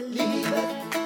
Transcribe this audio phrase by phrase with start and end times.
[0.00, 0.98] Livet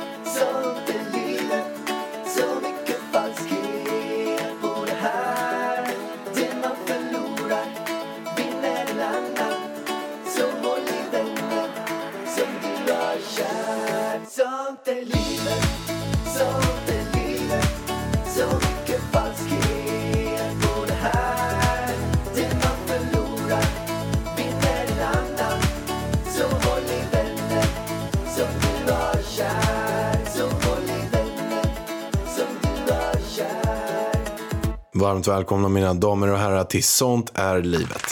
[35.02, 38.02] Varmt välkomna mina damer och herrar till Sånt är livet.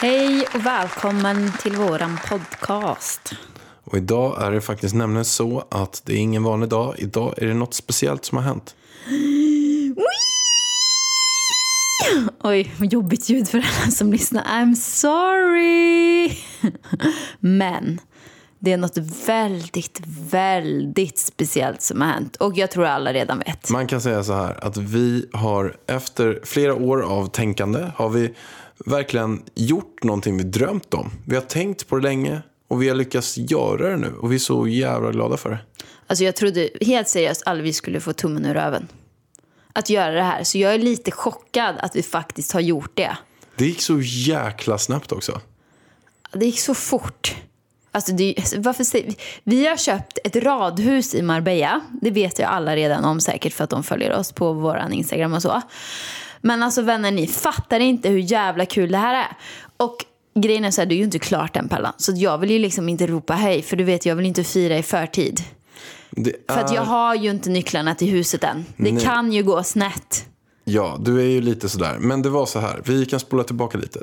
[0.00, 3.34] Hej och välkommen till våran podcast.
[3.84, 6.94] Och idag är det faktiskt nämligen så att det är ingen vanlig dag.
[6.98, 8.74] Idag är det något speciellt som har hänt.
[12.42, 14.42] Oj, vad jobbigt ljud för alla som lyssnar.
[14.44, 16.32] I'm sorry!
[17.40, 18.00] Men
[18.64, 22.36] det är något väldigt, väldigt speciellt som har hänt.
[22.36, 23.70] Och jag tror alla redan vet.
[23.70, 28.34] Man kan säga så här att vi har efter flera år av tänkande har vi
[28.86, 31.10] verkligen gjort någonting vi drömt om.
[31.26, 34.14] Vi har tänkt på det länge och vi har lyckats göra det nu.
[34.20, 35.58] Och vi är så jävla glada för det.
[36.06, 38.88] Alltså jag trodde helt seriöst aldrig vi skulle få tummen ur röven.
[39.72, 40.44] Att göra det här.
[40.44, 43.16] Så jag är lite chockad att vi faktiskt har gjort det.
[43.56, 45.40] Det gick så jäkla snabbt också.
[46.32, 47.34] Det gick så fort.
[47.94, 51.80] Alltså det, varför säger, vi har köpt ett radhus i Marbella.
[52.00, 55.32] Det vet ju alla redan om säkert för att de följer oss på vår Instagram
[55.34, 55.62] och så.
[56.40, 59.36] Men alltså vänner, ni fattar inte hur jävla kul det här är.
[59.76, 59.96] Och
[60.34, 61.92] grejen är så här, det är ju inte klart än Pallan.
[61.96, 64.78] Så jag vill ju liksom inte ropa hej, för du vet jag vill inte fira
[64.78, 65.40] i förtid.
[66.10, 68.64] Det För att jag är- har ju inte nycklarna till huset än.
[68.76, 69.04] Det Nej.
[69.04, 70.26] kan ju gå snett.
[70.64, 71.96] Ja, du är ju lite sådär.
[72.00, 72.82] Men det var så här.
[72.86, 73.98] Vi kan spola tillbaka lite.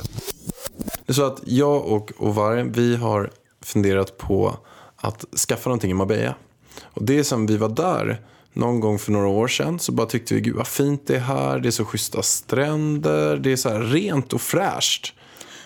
[1.05, 3.29] Det är så att jag och Ovaren, vi har
[3.61, 4.57] funderat på
[4.95, 6.35] att skaffa någonting i Marbella.
[6.83, 8.21] Och det är som vi var där
[8.53, 11.19] någon gång för några år sedan så bara tyckte vi gud vad fint det är
[11.19, 11.59] här.
[11.59, 13.37] Det är så schyssta stränder.
[13.37, 15.14] Det är så här rent och fräscht.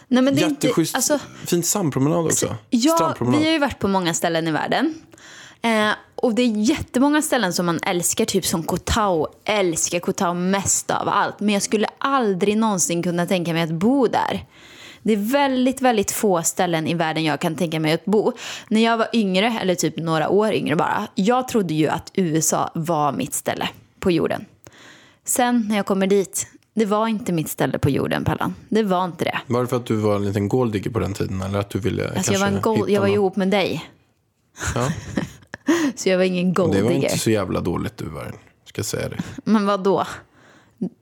[0.07, 0.95] Nej, men det är inte, Jätteschysst.
[0.95, 2.55] alltså, Fint sandpromenad också.
[2.69, 3.39] Ja, Strandpromenad.
[3.39, 4.93] vi har ju varit på många ställen i världen.
[5.61, 9.27] Eh, och det är jättemånga ställen som man älskar, typ som Koh Tao.
[9.45, 11.39] Älskar Koh Tao mest av allt.
[11.39, 14.45] Men jag skulle aldrig någonsin kunna tänka mig att bo där.
[15.03, 18.31] Det är väldigt, väldigt få ställen i världen jag kan tänka mig att bo.
[18.69, 22.71] När jag var yngre, eller typ några år yngre bara, jag trodde ju att USA
[22.75, 23.69] var mitt ställe
[23.99, 24.45] på jorden.
[25.25, 28.55] Sen när jag kommer dit, det var inte mitt ställe på jorden, Pallan.
[28.69, 29.39] Det var inte det.
[29.47, 31.41] Var det för att du var en liten golddigger på den tiden?
[31.41, 33.47] Eller att du ville Alltså jag kanske var, en gold, jag var någon- ihop med
[33.47, 33.85] dig.
[34.75, 34.89] Ja.
[35.95, 36.93] Så jag var ingen Det var golddigger.
[36.95, 38.31] inte så jävla dåligt du var.
[38.65, 39.17] Ska jag säga det.
[39.43, 40.07] Men vad då?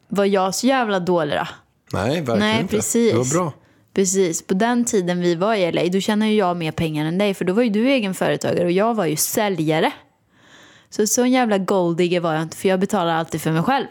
[0.07, 1.47] Var jag så jävla dålig då?
[1.93, 2.75] Nej, verkligen Nej, inte.
[2.75, 3.11] precis.
[3.11, 3.53] Det var bra.
[3.93, 4.41] Precis.
[4.41, 7.33] På den tiden vi var i LA, då tjänade ju jag mer pengar än dig.
[7.33, 9.91] För då var ju du egen företagare och jag var ju säljare.
[10.89, 13.87] Så så en jävla golddigger var jag inte, för jag betalar alltid för mig själv.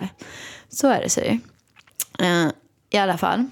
[0.69, 1.39] Så är det, säger
[2.23, 2.51] uh,
[2.91, 3.47] I alla fall.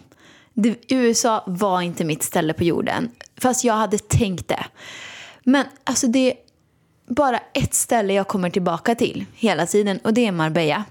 [0.55, 3.11] Det, USA var inte mitt ställe på jorden.
[3.41, 4.67] Fast jag hade tänkt det.
[5.45, 6.37] Men alltså det är
[7.07, 10.85] bara ett ställe jag kommer tillbaka till hela tiden och det är Marbella.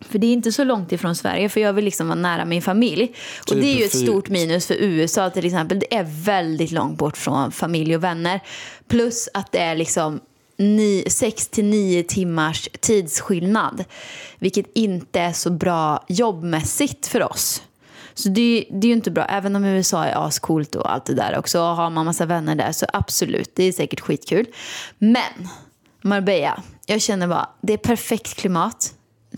[0.00, 2.62] För det är inte så långt ifrån Sverige för jag vill liksom vara nära min
[2.62, 3.12] familj.
[3.40, 5.78] Och Typ det är ju ett stort minus för USA till exempel.
[5.78, 8.40] Det är väldigt långt bort från familj och vänner.
[8.88, 10.20] Plus att det är liksom
[11.06, 13.84] 6 till 9 timmars tidsskillnad.
[14.38, 17.62] Vilket inte är så bra jobbmässigt för oss.
[18.14, 21.14] Så det, det är ju inte bra, även om USA är ascoolt och allt det
[21.14, 21.60] där också.
[21.60, 24.46] Och har man massa vänner där så absolut, det är säkert skitkul.
[24.98, 25.48] Men
[26.02, 28.94] Marbella, jag känner bara, det är perfekt klimat.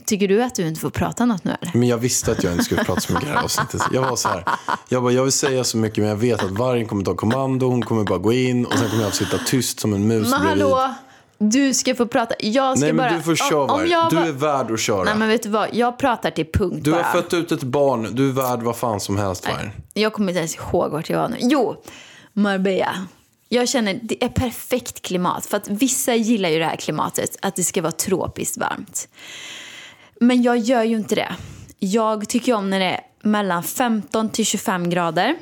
[0.06, 1.72] Tycker du att du inte får prata något nu eller?
[1.74, 3.82] Men jag visste att jag inte skulle prata så mycket i det här avsnittet.
[3.92, 4.44] Jag var så här,
[4.88, 7.68] jag, bara, jag vill säga så mycket men jag vet att vargen kommer ta kommando,
[7.68, 10.40] hon kommer bara gå in och sen kommer jag sitta tyst som en mus Men
[10.42, 10.64] bredvid.
[10.64, 10.94] hallå,
[11.38, 12.34] du ska få prata.
[12.40, 13.16] Jag ska Nej men bara...
[13.16, 15.04] du får köra om, om jag Du är värd att köra.
[15.04, 17.02] Nej men vet du vad, jag pratar till punkt du bara.
[17.02, 19.70] har fött ut ett barn, du är värd vad fan som helst vargen.
[19.94, 21.36] Jag kommer inte ens ihåg vart jag var nu.
[21.40, 21.76] Jo,
[22.32, 23.06] Marbella.
[23.48, 25.46] Jag känner det är perfekt klimat.
[25.46, 29.08] För att vissa gillar ju det här klimatet, att det ska vara tropiskt varmt.
[30.22, 31.36] Men jag gör ju inte det.
[31.78, 35.36] Jag tycker om när det är mellan 15 till 25 grader.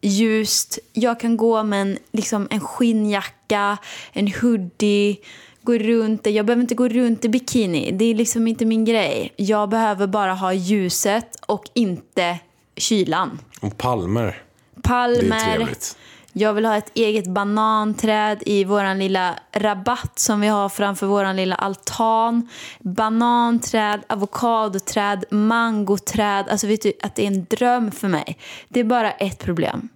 [0.00, 0.78] Ljust.
[0.92, 3.78] Jag kan gå med en, liksom en skinnjacka,
[4.12, 5.16] en hoodie,
[5.62, 6.26] gå runt.
[6.26, 7.92] Jag behöver inte gå runt i bikini.
[7.92, 9.32] Det är liksom inte min grej.
[9.36, 12.38] Jag behöver bara ha ljuset och inte
[12.76, 13.38] kylan.
[13.60, 14.42] Och palmer,
[14.74, 15.54] det är Palmer.
[15.54, 15.96] trevligt.
[16.34, 21.34] Jag vill ha ett eget bananträd i vår lilla rabatt som vi har framför vår
[21.34, 22.48] lilla altan.
[22.80, 26.48] Bananträd, avokadoträd, mangoträd.
[26.48, 28.38] Alltså vet du att det är en dröm för mig.
[28.68, 29.88] Det är bara ett problem.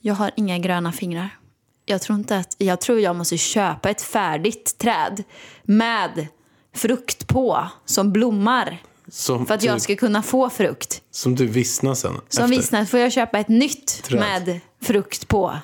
[0.00, 1.38] Jag har inga gröna fingrar.
[1.86, 5.24] jag tror inte att, jag tror jag måste köpa ett färdigt träd
[5.62, 6.26] med
[6.74, 8.78] frukt på som blommar.
[9.16, 11.02] Som, För att jag typ- ska kunna få frukt.
[11.10, 12.12] som du vissnar sen.
[12.28, 12.56] Som efter.
[12.56, 14.20] vissnar får jag köpa ett nytt Träd.
[14.20, 15.56] med frukt på.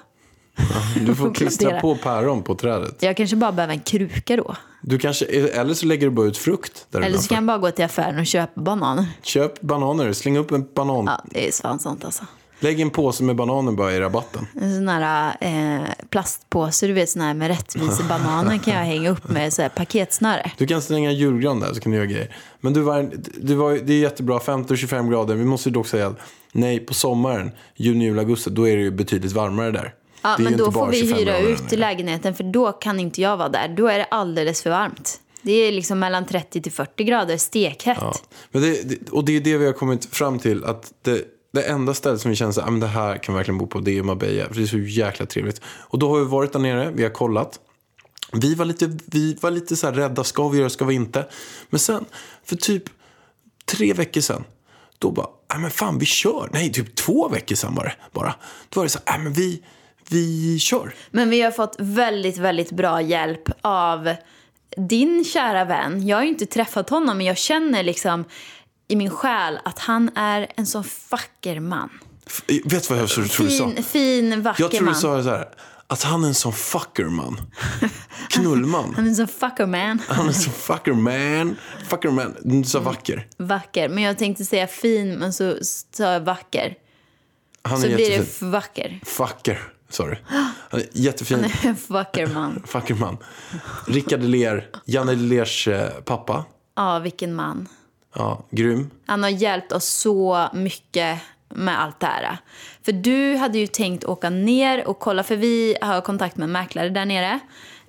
[1.06, 3.02] Du får klistra på päron på trädet.
[3.02, 4.56] Jag kanske bara behöver en kruka då.
[4.82, 7.58] Du kanske, eller så lägger du bara ut frukt där Eller så kan jag bara
[7.58, 9.06] gå till affären och köpa bananer.
[9.23, 11.05] Köp bananer, släng upp en banan.
[11.06, 12.25] Ja, det är fan sånt alltså.
[12.60, 14.46] Lägg en påse med bananer bara i rabatten.
[14.60, 19.28] En sån här eh, plastpåse, du vet sån här med rättvisebananer kan jag hänga upp
[19.28, 20.50] med så här paketsnöre.
[20.58, 22.36] Du kan slänga julgran där så kan du göra grejer.
[22.60, 23.10] Men du var,
[23.40, 25.34] du var, det är jättebra, 15-25 grader.
[25.34, 26.18] Vi måste ju dock säga att
[26.52, 29.94] nej, på sommaren, juni, juli, augusti, då är det ju betydligt varmare där.
[30.22, 33.48] Ja, men då får vi 25 hyra ut lägenheten för då kan inte jag vara
[33.48, 33.68] där.
[33.68, 35.20] Då är det alldeles för varmt.
[35.42, 37.98] Det är liksom mellan 30 till 40 grader stekhett.
[38.00, 38.14] Ja.
[38.50, 40.64] Men det, det, och det är det vi har kommit fram till.
[40.64, 43.35] att det, det enda stället som vi känner så här, ah, men det här kan
[43.35, 44.49] vi verkligen bo på, det är Marbella.
[44.49, 45.61] För det är så jäkla trevligt.
[45.67, 47.61] Och då har vi varit där nere, vi har kollat.
[48.32, 51.26] Vi var lite, vi var lite så här rädda, ska vi göra, ska vi inte?
[51.70, 52.05] Men sen,
[52.44, 52.85] för typ
[53.64, 54.44] tre veckor sedan,
[54.99, 56.49] då bara, nej men fan vi kör.
[56.52, 58.35] Nej, typ två veckor sedan var det bara.
[58.69, 59.62] Då var det så här, nej men vi,
[60.08, 60.94] vi kör.
[61.11, 64.14] Men vi har fått väldigt, väldigt bra hjälp av
[64.76, 66.06] din kära vän.
[66.06, 68.25] Jag har ju inte träffat honom, men jag känner liksom
[68.90, 71.88] i min själ att han är en sån vacker man.
[72.26, 73.82] F- Vet du vad jag tror du sa?
[73.82, 74.94] Fin, vacker Jag tror man.
[74.94, 75.48] du sa så här,
[75.87, 77.40] att han är en sån fuckerman.
[78.28, 78.92] Knullman.
[78.96, 80.02] Han är en sån fucker man.
[80.08, 81.56] Han är så fucker man.
[81.88, 82.34] Fucker man.
[82.42, 82.92] Du sa Mm.
[82.92, 83.26] vacker.
[83.37, 83.88] Vacker.
[83.88, 85.56] Men jag tänkte säga fin, men så
[85.92, 86.75] sa jag vacker.
[87.62, 88.50] Han Så är blir det jättefin.
[88.50, 89.00] vacker.
[89.04, 89.62] Fucker.
[89.88, 90.16] Sorry.
[90.70, 91.37] Han är jättefin.
[91.40, 92.62] Han är en vacker man.
[92.66, 93.16] Fucker man.
[93.87, 96.44] Rickard Ler, Janne Lers eh, pappa.
[96.76, 97.69] Ja, vilken man.
[98.14, 98.90] Ja, grym.
[99.06, 101.18] Han har hjälpt oss så mycket
[101.48, 102.38] med allt det här.
[102.82, 106.52] För du hade ju tänkt åka ner och kolla, för vi har kontakt med en
[106.52, 107.40] mäklare där nere.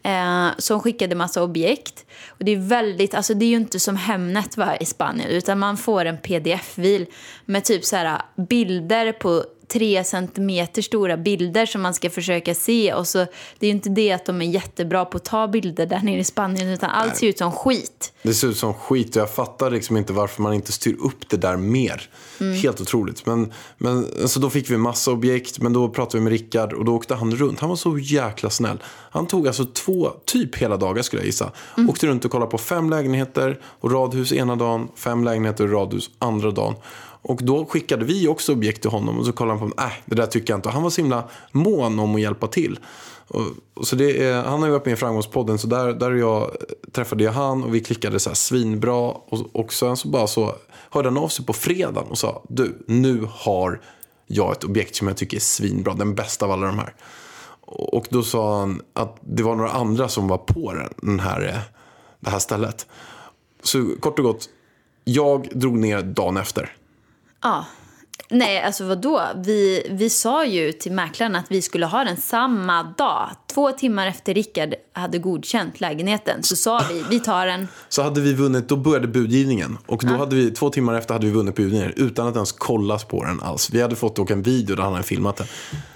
[0.03, 2.06] Eh, som skickade massa objekt.
[2.27, 5.29] Och det är väldigt, alltså det är ju inte som Hemnet va, i Spanien.
[5.29, 7.06] Utan man får en pdf-fil
[7.45, 12.94] med typ så här bilder på tre centimeter stora bilder som man ska försöka se.
[12.94, 13.18] Och så,
[13.59, 16.19] det är ju inte det att de är jättebra på att ta bilder där nere
[16.19, 16.69] i Spanien.
[16.69, 18.13] Utan allt ser ut som skit.
[18.21, 21.29] Det ser ut som skit och jag fattar liksom inte varför man inte styr upp
[21.29, 22.09] det där mer.
[22.62, 23.25] Helt otroligt.
[23.25, 26.85] Men, men, så då fick vi massa objekt, men då pratade vi med Rickard och
[26.85, 27.59] då åkte han runt.
[27.59, 28.77] Han var så jäkla snäll.
[29.12, 31.51] Han tog alltså två, typ hela dagar skulle jag gissa.
[31.89, 36.09] Åkte runt och kollade på fem lägenheter och radhus ena dagen, fem lägenheter och radhus
[36.19, 36.75] andra dagen.
[37.21, 40.15] Och då skickade vi också objekt till honom och så kollade han på, nej det
[40.15, 40.69] där tycker jag inte.
[40.69, 42.79] Och han var så himla mån om att hjälpa till.
[43.27, 43.41] Och,
[43.73, 46.51] och så det är, han har ju varit med i Framgångspodden så där, där jag,
[46.91, 48.95] träffade jag han och vi klickade så här svinbra.
[48.95, 50.56] Och, och sen så bara så
[50.89, 53.81] hörde han av sig på fredagen och sa du, nu har
[54.27, 56.94] jag ett objekt som jag tycker är svinbra, den bästa av alla de här.
[57.65, 61.62] Och då sa han att det var några andra som var på den- här,
[62.19, 62.88] det här stället.
[63.63, 64.50] Så kort och gott,
[65.03, 66.75] jag drog ner dagen efter.
[67.41, 67.65] Ja.
[68.29, 69.21] Nej, alltså vadå?
[69.35, 73.29] Vi, vi sa ju till mäklaren att vi skulle ha den samma dag.
[73.53, 77.67] Två timmar efter Rickard hade godkänt lägenheten så sa vi, vi tar den.
[77.89, 79.77] Så hade vi vunnit, då började budgivningen.
[79.85, 83.03] Och då hade vi, två timmar efter hade vi vunnit budgivningen utan att ens kollas
[83.03, 83.69] på den alls.
[83.69, 85.47] Vi hade fått åka en video där han hade filmat den.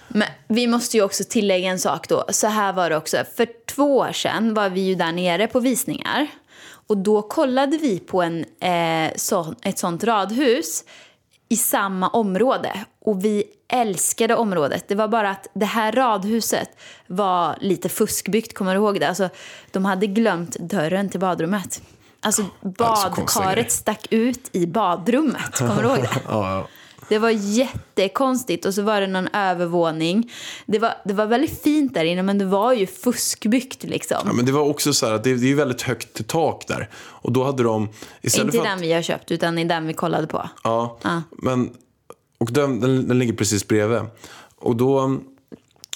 [0.08, 2.26] Men vi måste ju också tillägga en sak då.
[2.30, 3.18] Så här var det också.
[3.36, 6.28] För två år sedan var vi ju där nere på visningar.
[6.88, 10.84] Och då kollade vi på en, eh, så, ett sånt radhus
[11.56, 12.86] i samma område.
[13.02, 14.88] Och vi älskade området.
[14.88, 16.70] Det var bara att det här radhuset
[17.08, 19.08] var lite fuskbyggt, kommer du ihåg det?
[19.08, 19.30] Alltså,
[19.72, 21.82] de hade glömt dörren till badrummet.
[22.22, 26.10] Alltså badkaret stack ut i badrummet, kommer du ihåg det?
[26.28, 26.68] Ja, ja.
[27.10, 30.32] Det var jättekonstigt och så var det någon övervåning.
[30.66, 34.18] Det var, det var väldigt fint där inne men det var ju fuskbyggt liksom.
[34.26, 36.68] Ja, men det var också så här att det, det är väldigt högt till tak
[36.68, 36.90] där.
[36.96, 37.90] Och då hade de,
[38.22, 40.50] istället Inte för den att, vi har köpt utan i den vi kollade på.
[40.64, 41.00] Ja,
[41.32, 41.70] men,
[42.38, 44.02] och den, den, den ligger precis bredvid.
[44.56, 45.20] Och då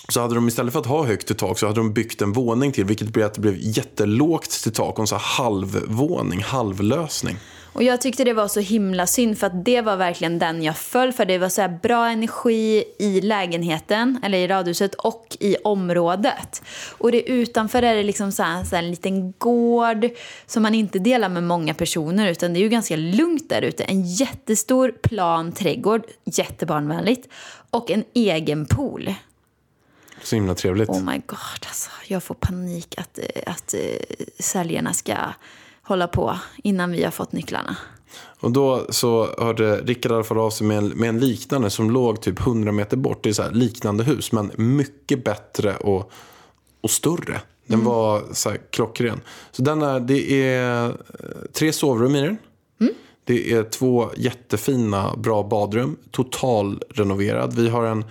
[0.09, 2.33] så hade de istället för att ha högt till tak så hade de byggt en
[2.33, 2.85] våning till.
[2.85, 7.37] Vilket blev att det blev jättelågt till tak och en så halvvåning, halvlösning.
[7.73, 10.77] Och jag tyckte det var så himla synd för att det var verkligen den jag
[10.77, 11.25] föll för.
[11.25, 16.61] Det var så här bra energi i lägenheten, eller i radhuset och i området.
[16.97, 20.09] Och det utanför är det liksom så här, så här en liten gård
[20.45, 23.83] som man inte delar med många personer utan det är ju ganska lugnt där ute.
[23.83, 27.29] En jättestor plan trädgård, jättebarnvänligt,
[27.69, 29.13] och en egen pool.
[30.23, 30.89] Så himla trevligt.
[30.89, 31.89] Oh my god, alltså.
[32.07, 35.15] Jag får panik att, eh, att uh, säljarna ska
[35.89, 37.75] hålla på innan vi har fått nycklarna.
[38.39, 42.21] Och då så hörde Rickard fall av sig med en, med en liknande som låg
[42.21, 43.23] typ 100 meter bort.
[43.23, 46.11] Det är så här liknande hus men mycket bättre och
[46.81, 47.41] och större.
[47.67, 49.21] Den var så här klockren.
[49.51, 50.93] Så den är, det är eh,
[51.53, 52.37] tre sovrum i den.
[53.23, 55.97] Det är två jättefina, bra badrum.
[56.11, 57.53] Total renoverad.
[57.53, 58.05] Vi har en,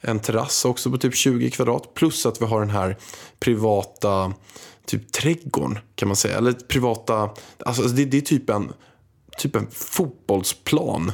[0.00, 1.94] en terrass också på typ 20 kvadrat.
[1.94, 2.96] Plus att vi har den här
[3.40, 4.32] privata
[4.86, 6.38] typ trädgården kan man säga.
[6.38, 7.30] Eller privata,
[7.66, 8.72] alltså det, det är typ en,
[9.38, 11.12] typ en fotbollsplan.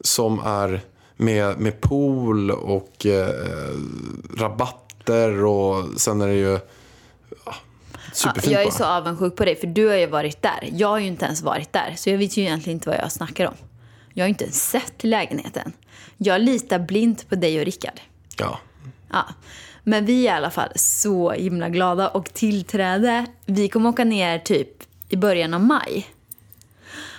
[0.00, 0.80] Som är
[1.16, 3.74] med, med pool och eh,
[4.36, 6.58] rabatter och sen är det ju
[7.44, 7.54] ja,
[8.12, 8.74] superfint jag är bara.
[8.74, 10.68] så avundsjuk på dig, för du har ju varit där.
[10.72, 13.12] Jag har ju inte ens varit där, så jag vet ju egentligen inte vad jag
[13.12, 13.54] snackar om.
[14.14, 15.72] Jag har ju inte ens sett lägenheten.
[16.16, 18.00] Jag litar blint på dig och Rickard.
[18.38, 18.58] Ja.
[19.12, 19.24] Ja.
[19.88, 23.26] Men vi är i alla fall så himla glada och tillträde.
[23.46, 24.68] Vi kommer åka ner typ
[25.08, 26.06] i början av maj.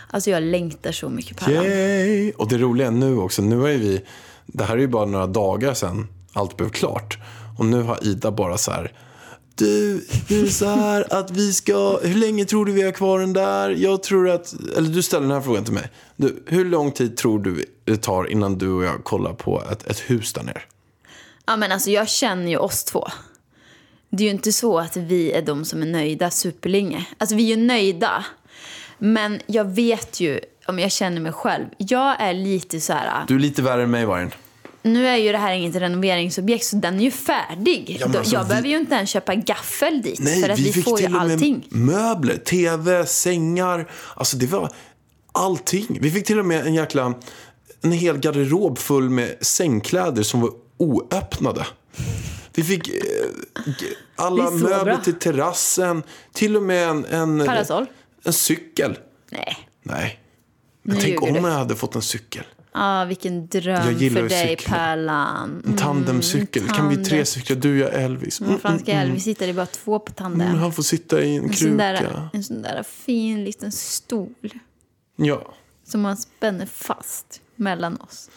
[0.09, 1.65] Alltså jag längtar så mycket Pärlan.
[1.65, 2.31] Yay!
[2.31, 4.01] Och det roliga nu också, nu är vi,
[4.45, 7.17] det här är ju bara några dagar sedan allt blev klart.
[7.59, 8.91] Och nu har Ida bara så här,
[9.55, 13.19] du, det är så här att vi ska, hur länge tror du vi har kvar
[13.19, 13.69] den där?
[13.69, 15.89] Jag tror att, eller du ställer den här frågan till mig.
[16.15, 19.87] Du, hur lång tid tror du det tar innan du och jag kollar på ett,
[19.87, 20.61] ett hus där nere?
[21.47, 23.07] Ja men alltså jag känner ju oss två.
[24.09, 27.05] Det är ju inte så att vi är de som är nöjda superlänge.
[27.17, 28.25] Alltså vi är ju nöjda.
[28.99, 33.25] Men jag vet ju, om jag känner mig själv, jag är lite så här.
[33.27, 34.31] Du är lite värre än mig Vargen.
[34.83, 37.97] Nu är ju det här inget renoveringsobjekt så den är ju färdig.
[37.99, 40.63] Ja, alltså, jag vi- behöver ju inte ens köpa gaffel dit Nej, för att vi,
[40.63, 41.67] vi fick får ju till med allting.
[41.69, 43.91] möbler, tv, sängar.
[44.15, 44.71] Alltså det var
[45.31, 45.97] allting.
[46.01, 47.13] Vi fick till och med en jäkla,
[47.81, 51.67] en hel garderob full med sängkläder som var oöppnade.
[52.55, 52.93] Vi fick eh,
[54.15, 54.97] alla möbler bra.
[54.97, 56.03] till terrassen.
[56.33, 57.85] Till och med en, en, Parasoll?
[58.23, 58.97] en cykel.
[59.31, 59.57] Nej.
[59.83, 60.19] Nej.
[60.83, 61.39] Men Nu tänk om du.
[61.39, 62.43] jag hade fått en cykel.
[62.71, 64.75] Ah, vilken Jag dröm gillar för dig cykla.
[64.75, 65.63] Pärlan.
[65.67, 66.67] En tandemcykel.
[66.67, 67.25] kan vi tre tandem.
[67.25, 67.55] cykla?
[67.55, 68.41] Du, jag, Elvis.
[68.41, 69.45] Vad fan ska Elvis sitta?
[69.45, 70.47] Det bara två på tandem.
[70.47, 72.29] Mm, han får sitta i en en, sån där, kruka.
[72.33, 74.29] en sån där fin liten stol
[75.15, 75.53] Ja.
[75.87, 78.29] som man spänner fast mellan oss.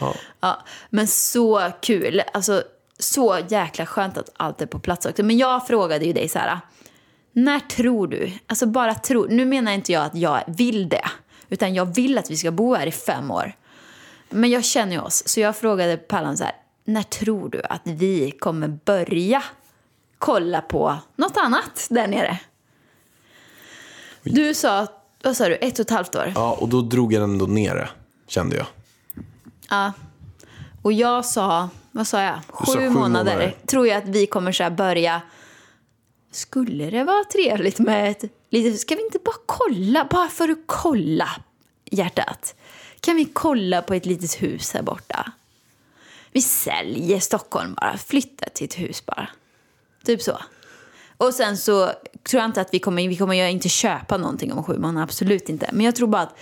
[0.00, 0.14] Ja.
[0.40, 2.22] Ja, men så kul.
[2.32, 2.62] Alltså,
[2.98, 5.22] så jäkla skönt att allt är på plats också.
[5.22, 6.60] Men jag frågade ju dig så här.
[7.32, 11.04] När tror du, alltså bara tro, nu menar inte jag att jag vill det.
[11.48, 13.56] Utan jag vill att vi ska bo här i fem år.
[14.28, 16.52] Men jag känner ju oss, så jag frågade Pallan så här.
[16.84, 19.42] När tror du att vi kommer börja
[20.18, 22.38] kolla på något annat där nere?
[24.22, 24.86] Du sa,
[25.22, 26.32] vad sa du, ett och ett halvt år?
[26.34, 27.88] Ja, och då drog jag ändå ner det,
[28.28, 28.66] kände jag.
[29.70, 29.92] Ja.
[30.82, 32.40] Och jag sa, vad sa jag?
[32.48, 33.32] Sju, sa sju månader.
[33.32, 33.56] månader.
[33.66, 35.22] Tror jag att vi kommer så börja.
[36.32, 40.58] Skulle det vara trevligt med ett litet, ska vi inte bara kolla, bara för att
[40.66, 41.28] kolla
[41.84, 42.54] hjärtat.
[43.00, 45.32] Kan vi kolla på ett litet hus här borta?
[46.32, 49.28] Vi säljer Stockholm bara, flyttar till ett hus bara.
[50.04, 50.38] Typ så.
[51.16, 51.86] Och sen så
[52.22, 55.48] tror jag inte att vi kommer, vi kommer inte köpa någonting om sju månader, absolut
[55.48, 55.70] inte.
[55.72, 56.38] Men jag tror bara att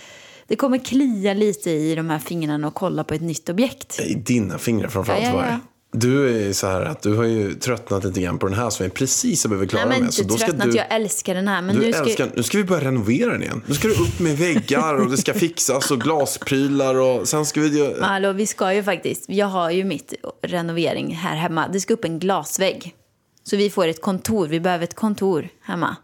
[0.49, 3.99] det kommer klia lite i de här fingrarna och kolla på ett nytt objekt.
[3.99, 5.59] I dina fingrar framförallt Ja, ja, ja.
[5.91, 8.85] Du är så här att du har ju tröttnat lite grann på den här som
[8.85, 10.13] är precis vi är klara Nej men med.
[10.13, 11.61] Så då ska tröttnat, du, jag älskar den här.
[11.61, 13.61] Men du nu ska, älskar, nu ska vi börja renovera den igen.
[13.65, 17.61] Nu ska du upp med väggar och det ska fixas och glasprylar och sen ska
[17.61, 18.05] vi göra...
[18.05, 21.67] Hallå, vi ska ju faktiskt, jag har ju mitt renovering här hemma.
[21.67, 22.95] Det ska upp en glasvägg.
[23.43, 25.95] Så vi får ett kontor, vi behöver ett kontor hemma.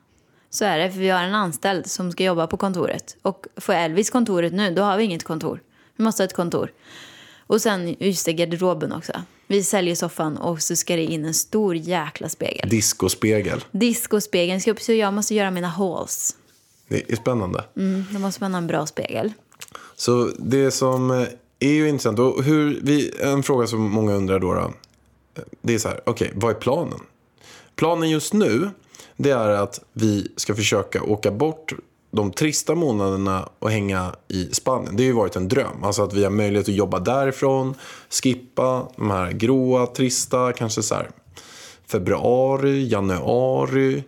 [0.49, 3.17] Så är det, för vi har en anställd som ska jobba på kontoret.
[3.21, 5.61] Och får Elvis kontoret nu, då har vi inget kontor.
[5.95, 6.71] Vi måste ha ett kontor.
[7.47, 9.13] Och sen, just det, garderoben också.
[9.47, 12.69] Vi säljer soffan och så ska det in en stor jäkla spegel.
[12.69, 13.63] Discospegel.
[13.71, 16.35] Discospegeln ska upp, så jag måste göra mina halls.
[16.87, 17.63] Det är spännande.
[17.77, 19.33] Mm, då måste man ha en bra spegel.
[19.95, 21.27] Så det som eh,
[21.59, 24.73] är ju intressant, och hur vi, en fråga som många undrar då, då
[25.61, 26.99] det är så här, okej, vad är planen?
[27.75, 28.69] Planen just nu,
[29.17, 31.73] det är att vi ska försöka åka bort
[32.11, 34.95] de trista månaderna och hänga i Spanien.
[34.95, 35.83] Det har ju varit en dröm.
[35.83, 37.75] Alltså att vi har möjlighet att jobba därifrån,
[38.09, 41.09] skippa de här gråa, trista, kanske så här
[41.87, 44.03] februari, januari,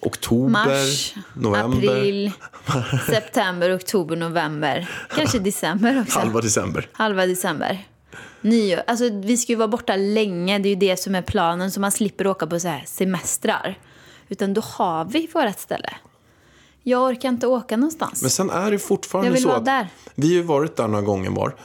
[0.00, 2.32] oktober, Mars, november, april,
[3.06, 4.90] september, oktober, november.
[5.16, 6.18] Kanske december också.
[6.18, 6.88] halva december.
[6.92, 7.86] Halva december.
[8.40, 8.82] Nyår.
[8.86, 10.58] Alltså, vi ska ju vara borta länge.
[10.58, 11.70] Det är ju det som är planen.
[11.70, 13.78] Så man slipper åka på så här semestrar.
[14.28, 15.94] Utan då har vi vårt ställe.
[16.82, 18.22] Jag orkar inte åka någonstans.
[18.22, 19.88] Men sen är det fortfarande så att där.
[20.14, 21.56] vi har ju varit där några gånger var.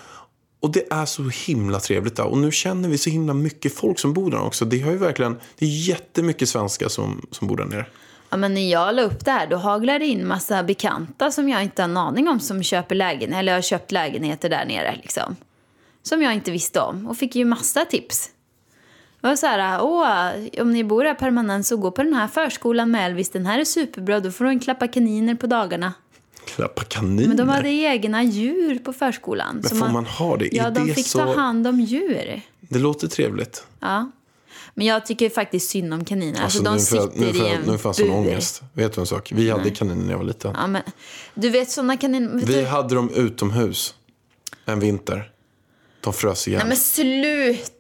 [0.60, 2.26] Och det är så himla trevligt där.
[2.26, 4.66] Och nu känner vi så himla mycket folk som bor där också.
[4.66, 7.86] Det har ju verkligen, det är jättemycket svenskar som, som bor där nere.
[8.30, 11.50] Ja, men när jag la upp det här då haglar det in massa bekanta som
[11.50, 14.96] jag inte har en aning om som köper lägenheter eller har köpt lägenheter där nere
[14.96, 15.36] liksom.
[16.04, 18.30] Som jag inte visste om och fick ju massa tips.
[19.24, 22.92] Och så här, åh, om ni bor här permanent så gå på den här förskolan
[22.92, 23.30] med Elvis.
[23.30, 25.94] Den här är superbra, då får du en klappa kaniner på dagarna.
[26.46, 27.28] Klappa kaniner.
[27.28, 29.60] Men de hade egna djur på förskolan.
[29.70, 30.50] Men får man ha det?
[30.52, 32.42] Ja, Är de det fick så- ta hand om djur.
[32.62, 33.66] Det låter trevligt.
[33.80, 34.12] Ja.
[34.74, 36.42] Men jag tycker faktiskt synd om kaniner.
[36.44, 38.62] Alltså, Alltså, de nu sitter nu i en nu får jag sån ångest.
[38.74, 39.32] Vet du en sak?
[39.36, 40.52] Vi hade kaniner när jag var liten.
[40.58, 40.82] Ja, men,
[41.36, 42.30] du vet sådana kaniner...
[42.34, 43.96] Vi du, hade dem utomhus
[44.66, 45.32] en vinter.
[46.02, 46.60] De frös ihjäl.
[46.60, 47.73] Nej men sluta!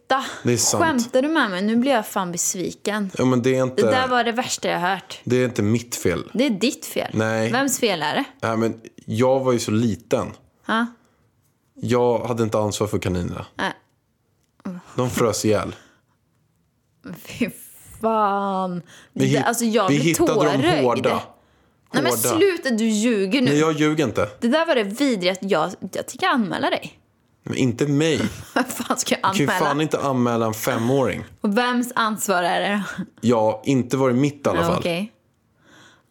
[0.43, 0.83] Det är sant.
[0.83, 1.61] Skämtar du med mig?
[1.61, 3.11] Nu blir jag fan besviken.
[3.17, 5.19] Ja, men det är inte, Det där var det värsta jag hört.
[5.23, 6.23] det är inte mitt fel.
[6.33, 7.11] Det är ditt fel.
[7.13, 7.51] Nej.
[7.51, 8.23] Vems fel är det?
[8.41, 10.31] Nej, men jag var ju så liten.
[10.65, 10.85] Ja.
[11.75, 13.45] Jag hade inte ansvar för kaninerna.
[13.55, 13.71] Nej.
[14.95, 15.75] De frös ihjäl.
[17.25, 17.49] Fy
[18.01, 18.81] fan.
[19.13, 20.63] Vi, det, alltså jag vi hittade tårögd.
[20.63, 21.09] dem hårda.
[21.93, 22.17] Nej men Hårda.
[22.37, 23.49] sluta, du ljuger nu.
[23.51, 24.29] Nej, jag ljuger inte.
[24.39, 25.45] Det där var det vidrigaste.
[25.47, 26.99] Jag, jag tänker anmäla dig.
[27.43, 28.17] Men inte mig.
[28.55, 29.65] Vad fan ska jag Jag kan ju anmäla?
[29.65, 31.23] fan inte anmäla en femåring.
[31.41, 33.03] Och vems ansvar är det då?
[33.21, 34.77] Ja, inte var det mitt i alla Ja, fall.
[34.79, 35.11] Okej.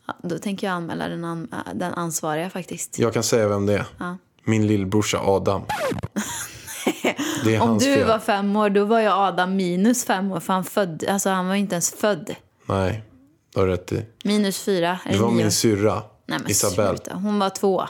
[0.06, 2.98] Ja, då tänker jag anmäla den, an, äh, den ansvariga faktiskt.
[2.98, 3.84] Jag kan säga vem det är.
[4.44, 5.62] Min lillbrorsa Adam.
[7.44, 8.06] Det är Om hans du fel.
[8.08, 10.40] var fem år, då var jag Adam minus fem år.
[10.40, 12.34] För han, född, alltså, han var ju inte ens född.
[12.66, 13.02] Nej,
[13.54, 14.04] du har rätt i.
[14.24, 14.98] Minus fyra.
[15.04, 15.42] Det Eller var nio år.
[15.42, 16.88] min syrra, Nej, men Isabelle.
[16.98, 17.14] sluta.
[17.14, 17.84] Hon var två.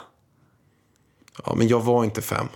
[1.45, 2.47] Ja, men jag var inte fem.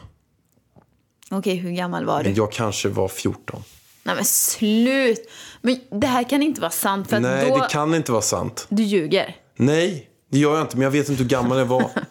[1.31, 2.29] Okej, hur gammal var du?
[2.31, 3.63] Jag kanske var 14.
[4.03, 5.29] Nej men slut!
[5.61, 7.57] Men det här kan inte vara sant för Nej, då...
[7.57, 8.65] det kan inte vara sant.
[8.69, 9.35] Du ljuger.
[9.55, 10.77] Nej, det gör jag inte.
[10.77, 11.89] Men jag vet inte hur gammal jag var.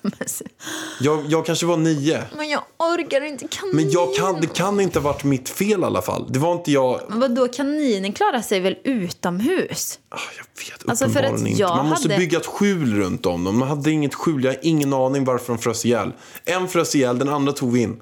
[1.00, 2.22] Jag, jag kanske var nio.
[2.36, 3.76] Men jag orkar inte kanin.
[3.76, 6.26] Men jag kan, det kan inte ha varit mitt fel i alla fall.
[6.32, 7.00] Det var inte jag...
[7.08, 9.98] Men vadå, kaninen klarar sig väl utomhus?
[10.08, 10.44] Ah, Jag
[10.74, 11.62] vet Alltså, för uppenbarligen att inte.
[11.76, 13.58] Man måste hade- bygga ett skjul runt om dem.
[13.58, 14.44] Man hade inget skjul.
[14.44, 16.12] Jag har ingen aning varför de frös ihjäl.
[16.44, 18.00] En frös ihjäl, den andra tog vi in.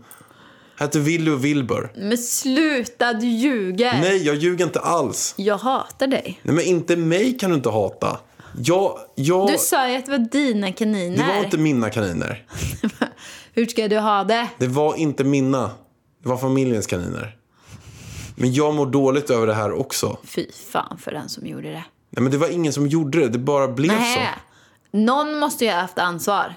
[0.76, 1.92] Hette Willy och Wilbur.
[1.96, 4.00] Men sluta, du ljuger.
[4.00, 5.34] Nej, jag ljuger inte alls.
[5.36, 6.40] Jag hatar dig.
[6.42, 8.18] Nej, men inte mig kan du inte hata.
[8.58, 11.16] Jag, jag, Du sa ju att det var dina kaniner.
[11.26, 12.46] det var inte mina kaniner.
[13.54, 14.48] Hur ska du ha det?
[14.58, 15.70] Det var inte mina.
[16.22, 17.36] Det var familjens kaniner.
[18.36, 20.18] Men jag mår dåligt över det här också.
[20.24, 21.84] Fy fan för den som gjorde det.
[22.10, 23.28] Nej, men det var ingen som gjorde det.
[23.28, 23.94] Det bara blev så.
[23.96, 24.28] Nej.
[24.90, 26.54] Någon måste ju ha haft ansvar.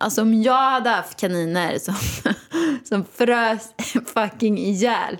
[0.00, 1.94] Alltså om jag hade haft kaniner som,
[2.88, 3.68] som frös
[4.14, 5.16] fucking ihjäl.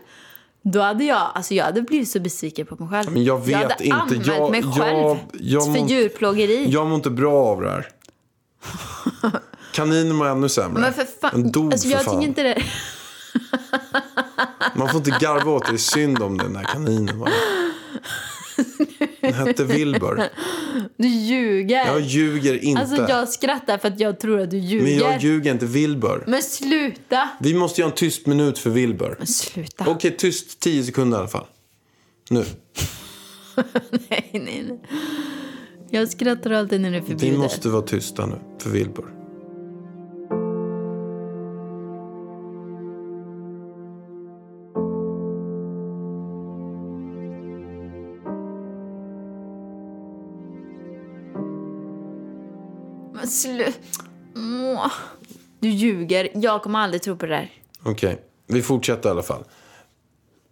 [0.62, 3.12] Då hade jag, alltså jag hade blivit så besviken på mig själv.
[3.12, 3.96] Men jag vet hade inte.
[3.96, 6.70] anmält Jag- mig jag- själv jag för må- djurplågeri.
[6.70, 7.88] Jag mår inte bra av det här.
[9.72, 10.80] Kaniner mår ännu sämre.
[10.82, 12.22] Men för fan, Den dog alltså för jag fan.
[12.22, 12.62] inte det.
[14.74, 15.72] Man får inte garva åt det.
[15.72, 17.18] Det är synd om den där kaninen.
[17.18, 17.30] bara.
[19.32, 20.22] Den hette Wilbur.
[20.96, 21.86] Du ljuger.
[21.86, 22.80] Jag ljuger inte.
[22.82, 24.84] Alltså jag skrattar för att jag tror att du ljuger.
[24.84, 25.66] Men jag ljuger inte.
[25.66, 26.24] Wilbur.
[26.26, 27.28] Men sluta.
[27.40, 29.14] Vi måste göra en tyst minut för Wilbur.
[29.18, 29.84] Men sluta.
[29.90, 31.46] Okej, tyst 10 sekunder i alla fall.
[32.30, 32.44] Nu.
[33.90, 34.80] Nej, nej, nej.
[35.90, 39.19] Jag skrattar alltid när det är Vi måste vara tysta nu för Wilbur.
[53.30, 53.72] Men
[54.34, 54.90] sluta.
[55.60, 56.28] Du ljuger.
[56.34, 57.52] Jag kommer aldrig tro på det där.
[57.82, 59.44] Okej, vi fortsätter i alla fall.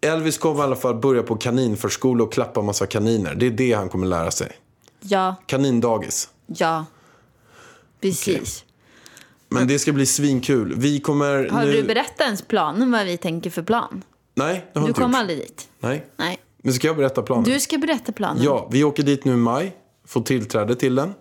[0.01, 3.35] Elvis kommer i alla fall börja på kaninförskola och klappa massa kaniner.
[3.35, 4.53] Det är det han kommer lära sig.
[5.01, 6.29] Ja, Kanindagis.
[6.47, 6.87] ja.
[8.01, 8.65] Precis.
[9.49, 10.75] Men det ska bli svinkul.
[10.77, 11.73] Vi kommer Har nu...
[11.73, 14.05] du berättat ens planen vad vi tänker för plan?
[14.35, 15.19] Nej, det har Du inte kom gjort.
[15.21, 15.69] aldrig dit.
[15.81, 16.07] Nej.
[16.17, 16.39] Nej.
[16.63, 17.45] Men ska jag berätta planen?
[17.45, 18.43] Du ska berätta planen.
[18.43, 19.77] Ja, vi åker dit nu i maj.
[20.07, 21.15] Får tillträde till den.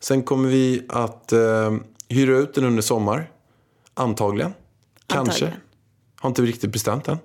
[0.00, 1.72] Sen kommer vi att eh,
[2.08, 3.30] hyra ut den under sommar.
[3.94, 4.54] Antagligen.
[5.06, 5.30] Kanske.
[5.30, 5.54] Antagligen.
[6.20, 7.18] Har inte riktigt bestämt än.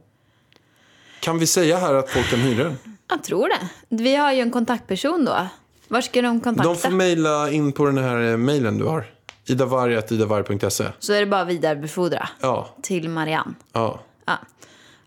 [1.20, 2.78] Kan vi säga här att folk kan hyra den?
[3.10, 3.70] Jag tror det.
[3.96, 5.48] Vi har ju en kontaktperson då.
[5.88, 6.70] Var ska de kontakta?
[6.70, 9.06] De får mejla in på den här eh, mejlen du har.
[9.46, 10.86] idavarg.idavarg.se.
[11.00, 13.54] Så är det bara att vidarebefordra Ja, till Marianne.
[13.74, 14.00] ja.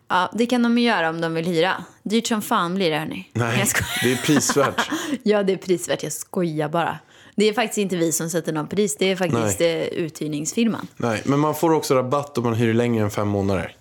[0.08, 0.16] Ja.
[0.16, 1.84] ja, det kan de göra om de vill hyra.
[2.02, 3.30] Dyrt som fan blir det hörni.
[3.32, 3.64] Nej,
[4.02, 4.90] det är prisvärt.
[5.22, 6.02] Ja, det är prisvärt.
[6.02, 6.98] Jag skojar bara.
[7.36, 8.96] Det är faktiskt inte vi som sätter någon pris.
[8.96, 10.86] Det är faktiskt eh, uthyrningsfirman.
[10.96, 13.76] Nej, men man får också rabatt om man hyr längre än fem månader.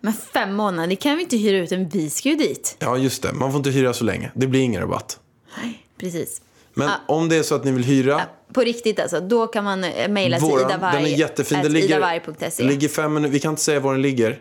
[0.00, 1.88] Men fem månader, det kan vi inte hyra ut en.
[1.88, 2.76] Vi ska ju dit.
[2.78, 3.32] Ja, just det.
[3.32, 4.30] Man får inte hyra så länge.
[4.34, 5.18] Det blir ingen rabatt.
[5.62, 6.40] Nej, precis.
[6.74, 8.20] Men om det är så att ni vill hyra.
[8.52, 11.58] På riktigt alltså, då kan man eh, mejla till Våran, idavarg, den är jättefin.
[11.62, 12.62] Det ligger, idavarg.se.
[12.62, 13.32] ligger fem minuter.
[13.32, 14.38] Vi kan inte säga var den ligger.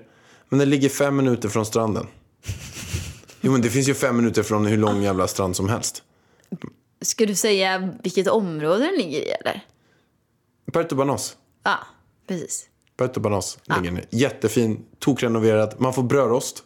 [0.50, 2.08] Men den ligger fem minuter från stranden.
[3.42, 6.04] Jo, men det finns ju fem minuter från hur lång jävla strand som helst.
[7.02, 9.66] Ska du säga vilket område den ligger i eller?
[10.74, 11.38] Puerto Banos.
[11.64, 11.78] Ja,
[12.28, 12.70] precis.
[12.98, 14.02] Puerto Banos ligger den.
[14.10, 15.76] Jättefin, tokrenoverad.
[15.78, 16.64] Man får brödrost.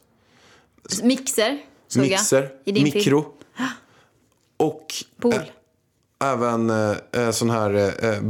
[1.04, 1.60] Mixer.
[1.88, 2.52] såg mixer, jag.
[2.66, 3.26] I din mikro.
[4.58, 5.34] Och Pool.
[5.34, 5.46] ä-
[6.24, 7.74] även eh, eh, sån här
[8.06, 8.22] eh,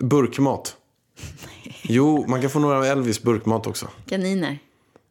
[0.00, 0.76] burkmat.
[1.82, 3.88] Jo, man kan få några Elvis burkmat också.
[4.08, 4.58] Kaniner.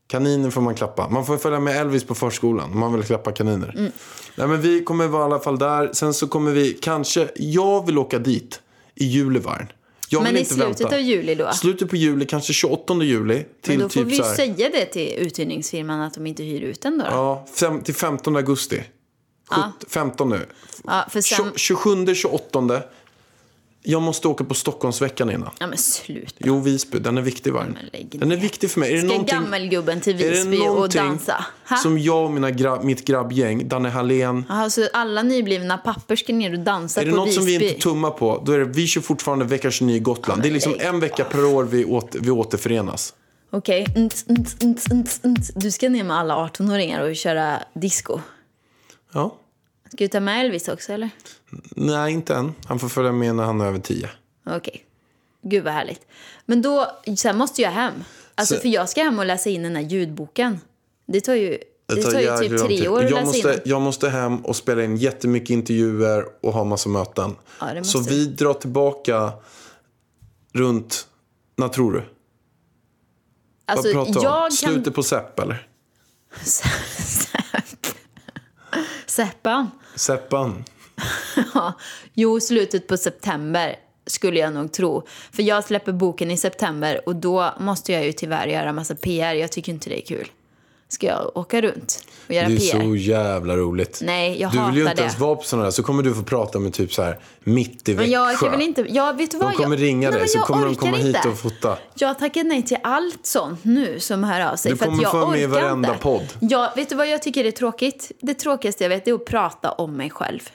[0.08, 1.10] Kaniner får man klappa.
[1.10, 3.74] Man får följa med Elvis på förskolan om man vill klappa kaniner.
[3.78, 3.92] Mm.
[4.36, 5.94] Nej, men vi kommer vara i alla fall där.
[5.94, 8.62] Sen så kommer vi kanske, jag vill åka dit
[8.96, 9.72] i juli Varn.
[10.12, 10.96] Jag Men i slutet vänta.
[10.96, 11.52] av juli då?
[11.52, 13.46] Slutet på juli, kanske 28 juli.
[13.62, 16.44] Till Men då får typ vi så här, säga det till uthyrningsfirman att de inte
[16.44, 17.04] hyr ut den då.
[17.04, 17.12] då.
[17.12, 18.84] Ja, fem, till 15 augusti.
[19.50, 19.72] Ja.
[19.90, 20.46] 15 nu.
[20.84, 21.52] Ja, sen...
[21.56, 22.82] 27, 28.
[23.84, 25.50] Jag måste åka på Stockholmsveckan innan.
[25.60, 26.36] Ja men sluta.
[26.38, 27.00] Jo, Visby.
[27.00, 28.90] Den är viktig, men lägg Den är viktig för mig.
[28.90, 31.46] Är det Ska någonting, gammelgubben till Visby och dansa?
[31.70, 31.78] Ha?
[31.78, 36.34] som jag och mina gra, mitt grabbgäng, Danne Hallén, Jaha, så alla nyblivna pappor ska
[36.34, 37.38] ner och dansa är det på något Visby?
[37.38, 40.42] som vi inte tummar på, då är det vi kör fortfarande vecka 29 i Gotland.
[40.42, 43.14] det är liksom en vecka per år vi, åter, vi återförenas.
[43.52, 44.16] Okej, nt.
[45.56, 48.20] du ska ner med alla 18-åringar och köra disco.
[49.14, 49.36] Ja.
[49.94, 51.10] Ska du ta med Elvis också eller?
[51.76, 52.54] Nej, inte än.
[52.66, 54.10] Han får följa med när han är över 10.
[54.46, 54.86] Okej.
[55.42, 56.02] Gud vad härligt.
[56.46, 57.94] Men då, sen måste jag hem.
[58.36, 60.60] Alltså Så- för jag ska hem och läsa in den här ljudboken.
[61.06, 63.54] Det tar ju, det Det tar tar ju typ tre år att jag läsa måste,
[63.54, 63.60] in.
[63.66, 67.36] jag måste hem och spela in jättemycket intervjuer och ha massa möten.
[67.60, 69.32] Ja, det Så måste vi drar tillbaka
[70.54, 71.08] runt,
[71.58, 72.04] när tror du?
[73.66, 74.24] Alltså Vad pratar vi om?
[74.34, 74.52] jag kan...
[74.74, 75.68] Slutet på Sepp eller?
[79.20, 79.28] Sepp.
[79.28, 79.72] Seppan.
[79.96, 80.64] Seppan.
[81.54, 81.74] Ja.
[82.14, 85.08] Jo, slutet på september skulle jag nog tro.
[85.32, 89.34] För jag släpper boken i september och då måste jag ju tyvärr göra massa PR.
[89.34, 90.28] Jag tycker inte det är kul.
[90.92, 92.82] Ska jag åka runt och göra Det är PR?
[92.82, 94.00] så jävla roligt.
[94.04, 95.06] Nej, jag du vill ju hatar inte det.
[95.06, 95.72] ens vara på sådana där.
[95.72, 98.02] Så kommer du få prata med typ så här mitt i Växjö.
[98.04, 98.86] Men jag kan väl inte...
[98.90, 99.52] Ja, vet du vad?
[99.52, 101.30] De kommer jag, ringa dig så jag kommer de komma hit inte.
[101.30, 101.78] och fota.
[101.96, 104.72] Jag tackar nej till allt sånt nu som hör av sig.
[104.72, 106.02] Du för att kommer jag få med i varenda inte.
[106.02, 106.28] podd.
[106.40, 108.12] Ja, vet du vad jag tycker är tråkigt?
[108.22, 110.50] Det tråkigaste jag vet är att prata om mig själv.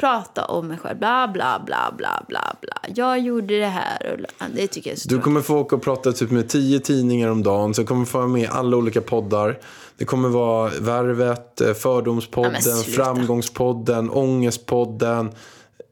[0.00, 0.98] Prata om mig själv.
[0.98, 2.74] Bla, bla, bla, bla, bla, bla.
[2.94, 5.82] Jag gjorde det här och det tycker jag är så Du kommer få åka och
[5.82, 7.74] prata typ med tio tidningar om dagen.
[7.74, 9.58] Så kommer få vara med i alla olika poddar.
[9.96, 13.04] Det kommer vara Värvet, eh, Ja, Fördomspodden, sluta.
[13.04, 15.30] Framgångspodden, Ångestpodden,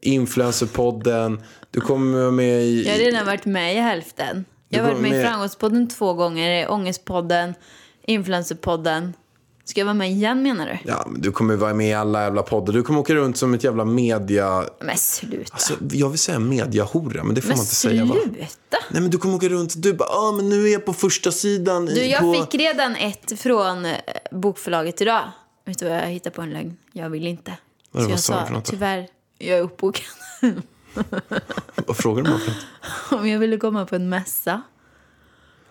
[0.01, 1.41] Influencerpodden.
[1.71, 2.83] Du kommer vara med i...
[2.83, 4.45] Jag har redan varit med i hälften.
[4.69, 7.53] Jag har varit med, kommer i med- Framgångspodden två gånger, Ångestpodden,
[8.01, 9.13] Influencerpodden.
[9.69, 10.89] Ska jag vara med igen menar du?
[10.91, 12.73] Ja, men du kommer vara med i alla jävla poddar.
[12.73, 14.65] Du kommer åka runt som ett jävla media...
[14.79, 15.53] Men sluta.
[15.53, 18.15] Alltså, jag vill säga mediahora, men det får men man inte säga va?
[18.23, 18.77] sluta.
[18.89, 21.31] Nej men du kommer åka runt du bara, ah, men nu är jag på första
[21.31, 22.33] sidan Du, jag på...
[22.33, 23.95] fick redan ett från eh,
[24.31, 25.23] bokförlaget idag.
[25.65, 26.77] Vet du vad jag hittade på en lögn?
[26.93, 27.53] Jag vill inte.
[27.91, 30.05] Vadå, Så vad jag sa sa, tyvärr, jag är uppbokad.
[31.87, 32.53] Vad frågar du mig för?
[33.17, 34.61] Om jag ville komma på en mässa.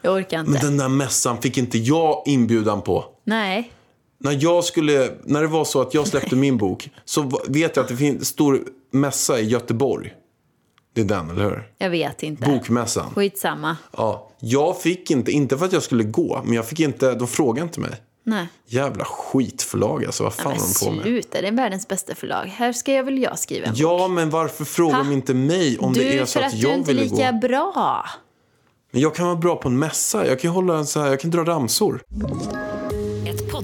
[0.03, 0.53] Jag orkar inte.
[0.53, 3.05] Men den där mässan fick inte jag inbjudan på.
[3.25, 3.73] Nej.
[4.21, 7.83] När, jag skulle, när det var så att jag släppte min bok så vet jag
[7.83, 8.61] att det finns en stor
[8.93, 10.15] mässa i Göteborg.
[10.95, 11.73] Det är den, eller hur?
[11.79, 12.51] Jag vet inte.
[12.51, 13.11] Bokmässan.
[13.15, 13.77] Skitsamma.
[13.97, 17.29] Ja, jag fick inte, inte för att jag skulle gå, men jag fick inte, de
[17.29, 17.91] frågade inte mig.
[18.25, 18.49] Nej.
[18.67, 21.03] Jävla skitförlag alltså, vad fan håller de på med?
[21.03, 22.45] sluta, det är världens bästa förlag.
[22.47, 23.81] Här ska jag väl jag skriva en bok.
[23.81, 26.61] Ja, men varför frågar de inte mig om Du, det är så för att, att
[26.61, 27.39] du jag inte är lika gå?
[27.39, 28.05] bra.
[28.91, 30.27] Men jag kan vara bra på en mässa.
[30.27, 32.03] Jag kan hålla en så här, jag kan dra ramsor.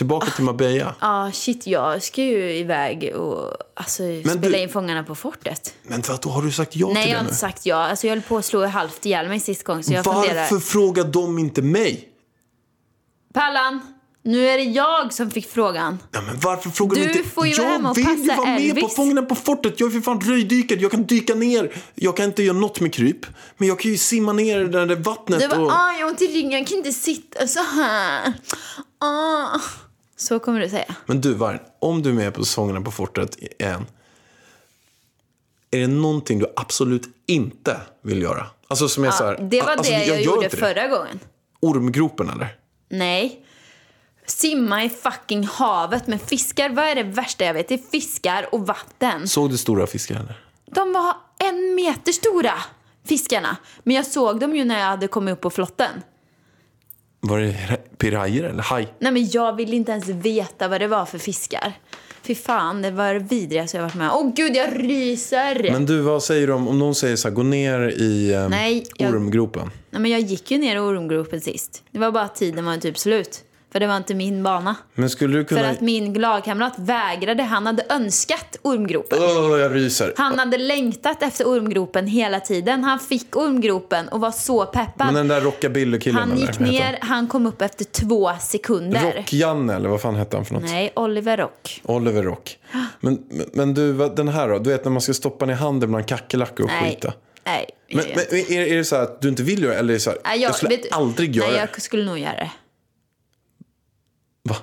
[0.00, 0.94] Tillbaka till Marbella.
[1.00, 5.74] Ja, shit, jag ska ju iväg och alltså, spela du- in Fångarna på fortet.
[5.82, 7.28] Men vad, då har du sagt ja Nej, till jag det har nu?
[7.28, 7.76] inte sagt ja.
[7.76, 10.34] Alltså, jag höll på att slå halvt ihjäl mig sist gång, så jag funderar.
[10.40, 12.08] Varför frågar de inte mig?
[13.34, 13.80] Pallan,
[14.24, 15.98] nu är det jag som fick frågan.
[16.12, 17.30] Ja, men varför frågar Du de inte?
[17.30, 18.96] får ju vara jag hemma och vill ju passa vara med på Elvis.
[18.96, 19.80] Fångarna på fortet.
[19.80, 20.78] Jag är för fan röjdykare.
[20.80, 21.72] Jag kan dyka ner.
[21.94, 23.26] Jag kan inte göra något med kryp.
[23.56, 25.40] Men jag kan ju simma ner i det där vattnet.
[25.40, 25.72] Du bara, och...
[25.72, 28.32] ah, jag har ont i ryggen, jag kan inte sitta så här.
[29.00, 29.58] Ah.
[30.20, 30.94] Så kommer du säga.
[31.06, 33.86] Men du, Varn, om du är med på Sångerna på fortet igen.
[35.70, 38.46] Är det någonting du absolut inte vill göra?
[38.68, 41.20] Alltså som är så här, Det var alltså, det jag, gör gjorde förra gången.
[41.60, 42.56] Ormgropen eller?
[42.88, 43.46] Nej.
[44.26, 46.70] Simma i fucking havet med fiskar.
[46.70, 47.68] Vad är det värsta jag vet?
[47.68, 49.28] Det är fiskar och vatten.
[49.28, 50.44] Såg du stora fiskar eller?
[50.66, 52.54] De var en meter stora,
[53.04, 53.56] fiskarna.
[53.82, 56.02] Men jag såg dem ju när jag hade kommit upp på flotten.
[57.20, 58.88] Var det pirajer eller haj?
[58.98, 61.72] Nej men jag vill inte ens veta vad det var för fiskar.
[62.22, 64.26] Fy fan, det var det vidrigaste jag varit med om.
[64.26, 65.72] Åh gud, jag ryser!
[65.72, 68.48] Men du, vad säger du om, om någon säger så här, gå ner i eh,
[68.48, 69.70] Nej, jag- ormgropen?
[69.90, 71.82] Nej, men jag gick ju ner i ormgropen sist.
[71.90, 73.44] Det var bara att tiden var typ slut.
[73.72, 74.76] För det var inte min bana.
[74.94, 75.60] Men skulle du kunna...
[75.60, 77.42] För att min lagkamrat vägrade.
[77.42, 79.18] Han hade önskat ormgropen.
[79.22, 80.12] Åh, jag ryser.
[80.16, 82.84] Han hade längtat efter ormgropen hela tiden.
[82.84, 85.06] Han fick ormgropen och var så peppad.
[85.06, 86.40] Men den där rockabilly-killen han eller?
[86.40, 89.12] gick heter ner, han kom upp efter två sekunder.
[89.16, 90.62] Rock-Janne eller vad fan hette han för något?
[90.62, 91.80] Nej, Oliver Rock.
[91.84, 92.58] Oliver Rock.
[93.00, 93.18] Men,
[93.52, 94.58] men, du, den här då?
[94.58, 96.90] Du vet när man ska stoppa ner handen bland kackerlackor och Nej.
[96.90, 97.12] skita.
[97.44, 99.78] Nej, Men, jag men är, är det så här att du inte vill göra det?
[99.78, 101.68] Eller är det så här, Nej, jag, skulle vet aldrig göra Nej, det?
[101.72, 102.50] jag skulle nog göra det.
[104.50, 104.56] Va?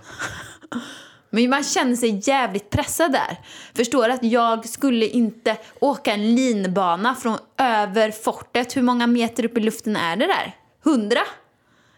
[1.30, 3.38] Men man känner sig jävligt pressad där.
[3.76, 8.78] Förstår att jag skulle inte åka en linbana från över fortet.
[8.78, 10.56] Hur många meter upp i luften är det där?
[10.84, 11.20] Hundra?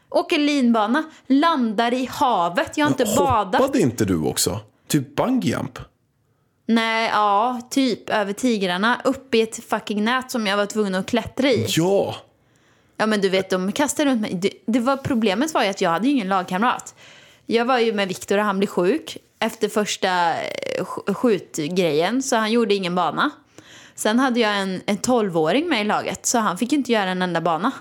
[0.10, 2.78] Åker linbana, landar i havet.
[2.78, 3.62] Jag har inte badat.
[3.62, 4.60] Hoppade inte du också?
[4.88, 5.80] Typ bungyjump?
[6.66, 9.02] Nej, ja, typ över tigrarna.
[9.04, 11.66] Upp i ett fucking nät som jag var tvungen att klättra i.
[11.70, 12.16] Ja!
[12.98, 14.34] Ja men du vet, de kastade runt mig.
[14.34, 16.96] Det, det var, problemet var ju att jag hade ju ingen lagkamrat.
[17.52, 22.36] Jag var ju med Viktor och han blev sjuk efter första eh, sk- skjutgrejen så
[22.36, 23.30] han gjorde ingen bana.
[23.96, 27.22] Sen hade jag en, en 12-åring med i laget så han fick inte göra en
[27.22, 27.72] enda bana.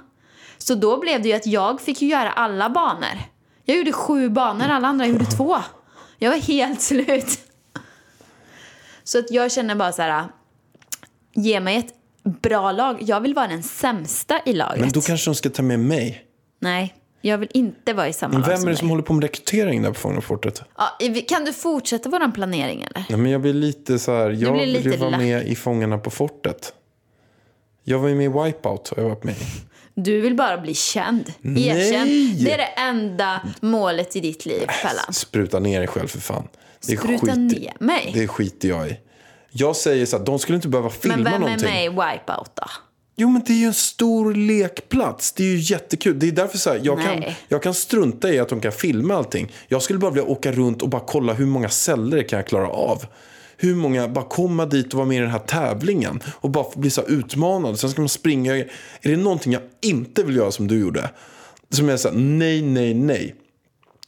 [0.59, 3.19] Så då blev det ju att jag fick göra alla banor.
[3.65, 5.57] Jag gjorde sju banor, alla andra gjorde två.
[6.19, 7.39] Jag var helt slut.
[9.05, 10.25] Så att jag känner bara så här,
[11.35, 11.95] ge mig ett
[12.43, 12.97] bra lag.
[13.03, 14.81] Jag vill vara den sämsta i laget.
[14.81, 16.25] Men då kanske de ska ta med mig.
[16.61, 18.93] Nej, jag vill inte vara i samma Men lag vem som är det som dig.
[18.93, 20.63] håller på med rekrytering där på Fångarna på fortet?
[20.77, 23.05] Ja, kan du fortsätta vår planering eller?
[23.09, 26.11] Nej, men jag blir lite så här, jag vill ju vara med i Fångarna på
[26.11, 26.73] fortet.
[27.85, 29.47] Jag var ju med i Wipeout, har jag varit med i.
[29.95, 31.33] Du vill bara bli känd.
[31.41, 31.69] Nej!
[31.69, 32.45] Erkänn.
[32.45, 35.13] Det är det enda målet i ditt liv, Pellan.
[35.13, 36.49] Spruta ner dig själv för fan.
[36.87, 38.11] Det är Spruta skit, ner mig?
[38.15, 38.97] Det skiter jag i.
[39.51, 41.69] Jag säger så här, de skulle inte behöva filma Men vem är någonting.
[41.71, 42.65] med i Wipeout då?
[43.21, 45.33] Jo, men det är ju en stor lekplats.
[45.33, 46.19] Det är ju jättekul.
[46.19, 49.15] Det är därför så här, jag, kan, jag kan strunta i att de kan filma
[49.15, 49.53] allting.
[49.69, 52.69] Jag skulle bara vilja åka runt och bara kolla hur många celler kan jag klara
[52.69, 53.05] av.
[53.57, 56.21] Hur många, bara komma dit och vara med i den här tävlingen.
[56.27, 57.79] Och bara bli så utmanad.
[57.79, 58.57] Sen ska man springa.
[58.57, 58.67] Är
[59.03, 61.11] det någonting jag inte vill göra som du gjorde?
[61.71, 63.35] Som är så här, nej, nej, nej.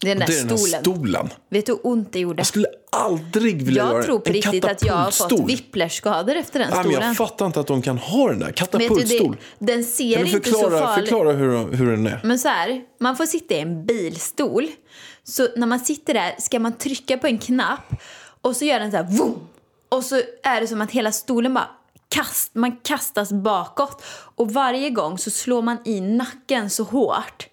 [0.01, 0.83] Det är den Det där är den här stolen.
[0.85, 1.29] stolen.
[1.49, 2.41] Vet du hur ont det gjorde?
[2.41, 6.59] Jag skulle aldrig vilja göra Jag tror på riktigt att jag har fått whiplash-skador efter
[6.59, 7.09] den Nej, men stolen.
[7.09, 8.53] jag fattar inte att de kan ha den där.
[8.53, 9.37] Katapultstol.
[9.59, 12.21] det, den ser Kan du inte så förklara, farlig förklara hur, hur den är?
[12.25, 14.67] Men så här, man får sitta i en bilstol.
[15.25, 17.95] Så när man sitter där ska man trycka på en knapp
[18.41, 19.49] och så gör den så här vroom.
[19.89, 21.69] Och så är det som att hela stolen bara
[22.09, 24.03] kast, man kastas bakåt.
[24.37, 27.47] Och varje gång så slår man i nacken så hårt.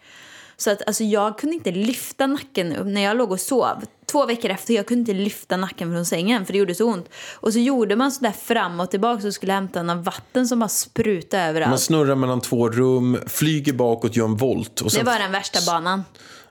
[0.58, 3.84] Så att alltså, jag kunde inte lyfta nacken upp när jag låg och sov.
[4.12, 7.10] Två veckor efter jag kunde inte lyfta nacken från sängen för det gjorde så ont.
[7.34, 10.60] Och så gjorde man så där fram och tillbaka och skulle hämta någon vatten som
[10.60, 11.70] bara sprutade överallt.
[11.70, 14.82] Man snurrar mellan två rum, flyger bakåt, gör en volt.
[14.82, 16.04] Och Det sen, var den värsta banan.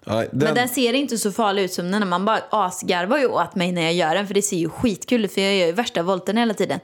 [0.09, 3.19] Nej, den, Men den ser inte så farlig ut som den när man bara asgarvar
[3.19, 5.57] ju åt mig när jag gör den för det ser ju skitkul ut för jag
[5.57, 6.81] gör ju värsta volten hela tiden.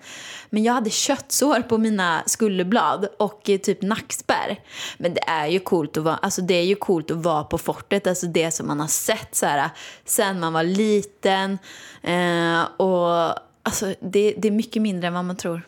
[0.50, 4.60] Men jag hade köttsår på mina skulderblad och eh, typ nackspärr.
[4.98, 7.58] Men det är ju coolt att vara, alltså det är ju coolt att vara på
[7.58, 9.70] fortet, alltså det som man har sett så här
[10.04, 11.58] sen man var liten.
[12.02, 15.62] Eh, och alltså det, det är mycket mindre än vad man tror.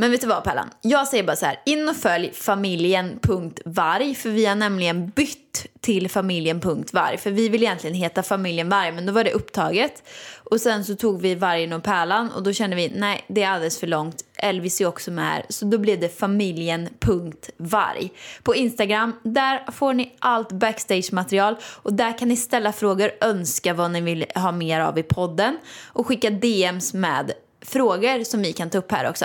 [0.00, 0.70] Men vet du vad Pärlan?
[0.82, 6.10] Jag säger bara så här, in och följ familjen.varg för vi har nämligen bytt till
[6.10, 10.02] familjen.varg för vi vill egentligen heta familjen varg men då var det upptaget.
[10.50, 13.48] Och sen så tog vi vargen och pärlan och då kände vi nej det är
[13.48, 14.24] alldeles för långt.
[14.36, 18.12] Elvis är också med här så då blev det familjen.varg.
[18.42, 23.90] På Instagram där får ni allt backstage-material och där kan ni ställa frågor, önska vad
[23.90, 28.70] ni vill ha mer av i podden och skicka DMs med frågor som vi kan
[28.70, 29.24] ta upp här också.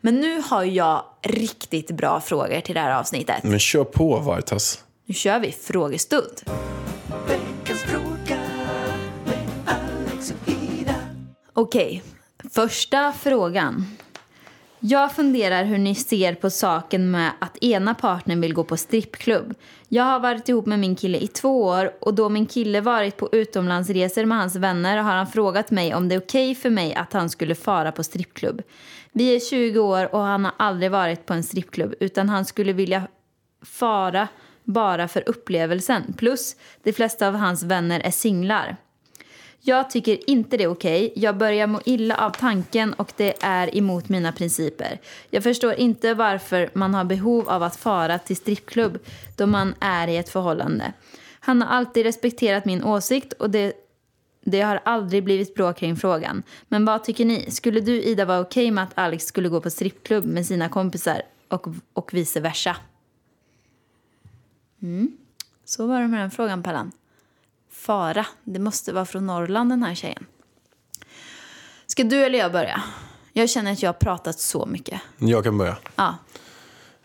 [0.00, 3.42] Men nu har jag riktigt bra frågor till det här avsnittet.
[3.42, 4.84] Men kör på Vartas.
[5.06, 6.42] Nu kör vi frågestund.
[7.28, 8.38] Veckans fråga
[9.24, 10.94] med Alex och Ida.
[11.52, 12.02] Okej,
[12.52, 13.96] första frågan.
[14.86, 19.54] Jag funderar hur ni ser på saken med att ena partnern vill gå på strippklubb.
[19.88, 23.16] Jag har varit ihop med min kille i två år och då min kille varit
[23.16, 26.94] på utomlandsresor med hans vänner har han frågat mig om det är okej för mig
[26.94, 28.62] att han skulle fara på strippklubb.
[29.12, 32.72] Vi är 20 år och han har aldrig varit på en strippklubb utan han skulle
[32.72, 33.02] vilja
[33.62, 34.28] fara
[34.64, 36.14] bara för upplevelsen.
[36.18, 38.76] Plus, de flesta av hans vänner är singlar.
[39.66, 41.12] Jag tycker inte det är okej.
[41.16, 45.00] Jag börjar må illa av tanken och det är emot mina principer.
[45.30, 48.98] Jag förstår inte varför man har behov av att fara till strippklubb
[49.36, 50.92] då man är i ett förhållande.
[51.40, 53.72] Han har alltid respekterat min åsikt och det,
[54.44, 56.42] det har aldrig blivit bråk kring frågan.
[56.68, 57.50] Men vad tycker ni?
[57.50, 61.22] Skulle du Ida vara okej med att Alex skulle gå på strippklubb med sina kompisar
[61.48, 62.76] och, och vice versa?
[64.82, 65.16] Mm.
[65.64, 66.92] Så var det med den frågan Pallan.
[67.84, 68.26] Fara.
[68.44, 70.26] Det måste vara från Norrland den här tjejen.
[71.86, 72.82] Ska du eller jag börja?
[73.32, 75.00] Jag känner att jag har pratat så mycket.
[75.18, 75.76] Jag kan börja.
[75.96, 76.14] Ja.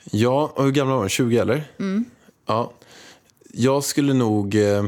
[0.04, 1.10] Ja, och hur gamla var de?
[1.10, 1.64] 20 eller?
[2.46, 2.72] Ja.
[3.54, 4.56] Jag skulle nog...
[4.56, 4.84] Eh,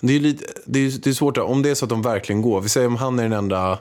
[0.00, 1.42] det, är lite, det, är, det är svårt, där.
[1.42, 2.60] om det är så att de verkligen går.
[2.60, 3.72] Vi säger om han är den enda...
[3.72, 3.78] eh,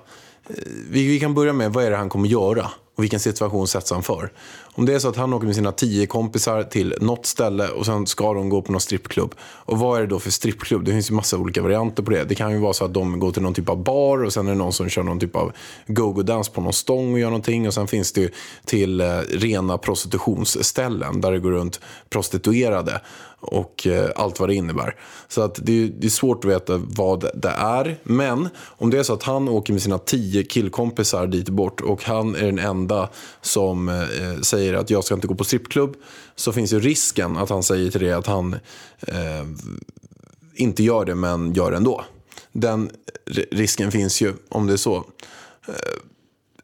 [0.89, 3.92] Vi, vi kan börja med vad är det han kommer göra och vilken situation sätts
[3.92, 4.32] han för.
[4.74, 7.86] Om det är så att han åker med sina tio kompisar till något ställe och
[7.86, 9.36] sen ska de gå på någon strippklubb.
[9.42, 10.86] Och vad är det då för strippklubb?
[10.86, 12.24] Det finns ju massa olika varianter på det.
[12.24, 14.48] Det kan ju vara så att de går till någon typ av bar och sen
[14.48, 15.52] är det någon som kör någon typ av
[15.88, 17.68] go-go-dans på någon stång och gör någonting.
[17.68, 18.30] Och sen finns det ju
[18.66, 21.80] till eh, rena prostitutionsställen där det går runt
[22.10, 23.02] prostituerade
[23.42, 24.96] och eh, allt vad det innebär.
[25.28, 27.98] Så att det, är, det är svårt att veta vad det är.
[28.04, 32.04] Men om det är så att han åker med sina tio killkompisar dit bort och
[32.04, 33.10] han är den enda
[33.42, 35.95] som eh, eh säger att jag ska inte gå på strippklubb
[36.36, 38.54] så finns ju risken att han säger till det att han
[39.00, 39.45] eh,
[40.54, 42.06] inte gör det men gör det ändå.
[42.52, 42.89] Den
[43.52, 44.95] risken finns ju om det är så.
[45.67, 45.74] Eh,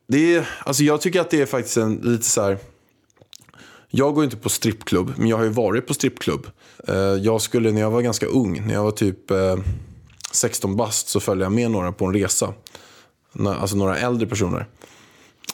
[0.08, 2.58] det är, alltså jag tycker att det är faktiskt en lite så här...
[3.90, 6.48] Jag går inte på strippklubb, men jag har ju varit på strippklubb.
[6.88, 9.58] Eh, Jag skulle, när jag var ganska ung, när jag var typ eh,
[10.32, 12.54] 16 bast, så följde jag med några på en resa.
[13.46, 14.66] Alltså några äldre personer.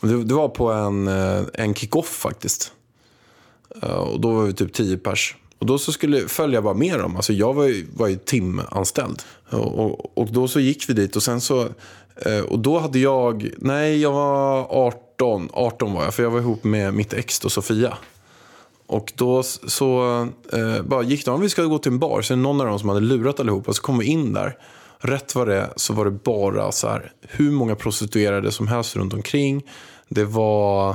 [0.02, 2.72] Det, det var på en, eh, en kick-off faktiskt.
[3.82, 5.36] Eh, Och då var vi typ tio pers.
[5.60, 7.16] Och då så skulle följa jag bara med dem.
[7.16, 9.22] Alltså jag var ju, var ju timanställd.
[9.50, 11.62] Och, och, och då så gick vi dit och sen så...
[12.16, 13.50] eh, Och då hade jag...
[13.58, 15.50] Nej, jag var 18.
[15.54, 17.98] 18 var jag, för jag var ihop med mitt ex då, Sofia.
[18.88, 20.22] Och då så
[20.54, 22.22] eh, bara gick de, vi ska gå till en bar.
[22.22, 23.74] Så är det någon av dem som hade lurat allihopa.
[23.74, 24.58] Så kom vi in där.
[25.00, 29.14] Rätt vad det så var det bara så här, hur många prostituerade som helst runt
[29.14, 29.64] omkring.
[30.12, 30.90] Det var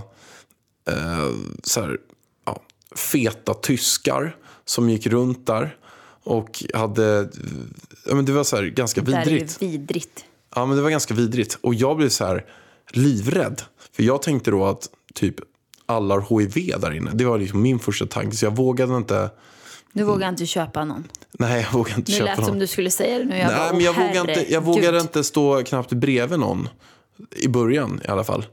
[0.88, 1.31] eh,
[1.62, 1.98] så här,
[2.44, 2.61] ja,
[2.96, 5.76] feta tyskar som gick runt där.
[6.24, 7.29] Och hade,
[8.07, 9.62] ja, men det var så här, ganska Det är ju vidrigt.
[9.62, 10.24] vidrigt.
[10.55, 11.59] Ja, men det var ganska vidrigt.
[11.61, 12.44] Och jag blev så här
[12.90, 13.62] livrädd.
[13.92, 15.35] För jag tänkte då att typ
[15.87, 17.11] alla har hiv där inne.
[17.14, 18.37] Det var liksom min första tanke.
[18.37, 19.31] Så jag vågade inte.
[19.92, 21.05] Du vågar inte köpa någon.
[21.33, 22.46] Nej, jag vågade inte Nu köpa lät någon.
[22.46, 23.38] som du skulle säga det nu.
[23.38, 26.38] Jag Nej, bara, men jag, "Åh, vågade inte, jag herregud." vågade inte stå knappt bredvid
[26.38, 26.68] någon.
[27.37, 28.46] I början i alla fall.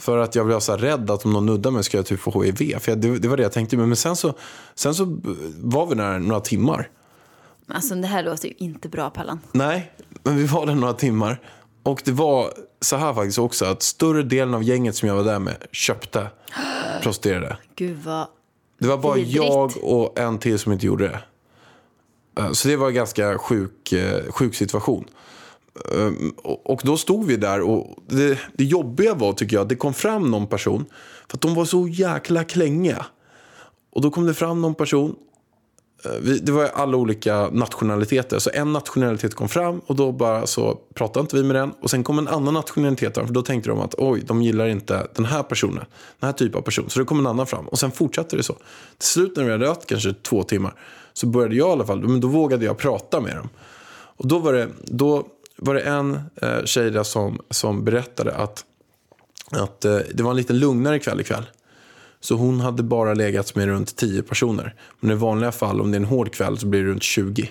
[0.00, 2.42] För att jag blev så rädd att om någon nuddar mig ska jag typ få
[2.42, 2.78] hiv.
[2.78, 3.76] För jag, det, det var det jag tänkte.
[3.76, 4.34] Men, men sen, så,
[4.74, 5.18] sen så
[5.56, 6.88] var vi där några timmar.
[7.68, 9.40] Alltså det här låter ju inte bra Pallan.
[9.52, 11.40] Nej, men vi var där några timmar.
[11.82, 15.24] Och det var så här faktiskt också att större delen av gänget som jag var
[15.24, 16.26] där med köpte
[17.02, 17.56] prostituerade.
[17.76, 18.26] Gud vad...
[18.78, 19.36] Det var bara Vidrigt.
[19.36, 21.20] jag och en till som inte gjorde det.
[22.42, 25.04] Eh, Så det var en ganska sjuk, eh, sjuk situation.
[25.94, 29.76] Ehm, och då stod vi där och det, det jobbiga var tycker jag att det
[29.76, 30.84] kom fram någon person.
[31.28, 33.06] För att de var så jäkla klängiga.
[33.90, 35.14] Och då kom det fram någon person.
[36.04, 36.10] Eh,
[36.42, 38.38] det var alla olika nationaliteter.
[38.38, 41.72] Så en nationalitet kom fram och då bara så pratade inte vi med den.
[41.80, 43.26] Och sen kom en annan nationalitet fram.
[43.26, 45.84] För då tänkte de att oj, de gillar inte den här personen.
[46.20, 46.90] Den här typen av person.
[46.90, 47.68] Så det kom en annan fram.
[47.68, 48.52] Och sen fortsatte det så.
[48.98, 50.74] Till slut när vi hade rört kanske två timmar.
[51.12, 53.48] Så började jag i alla fall, men då vågade jag prata med dem.
[54.16, 55.26] Och då var det, då
[55.62, 58.64] var det en eh, tjej där som, som berättade att,
[59.50, 61.44] att eh, det var en lite lugnare kväll ikväll.
[62.20, 64.74] Så hon hade bara legat med runt 10 personer.
[65.00, 67.50] Men i vanliga fall, om det är en hård kväll, så blir det runt 20.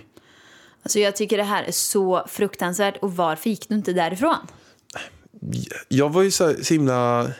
[0.83, 2.97] Alltså jag tycker det här är så fruktansvärt.
[3.01, 4.37] Och varför gick du inte därifrån?
[5.87, 7.31] Jag var ju så, så himla...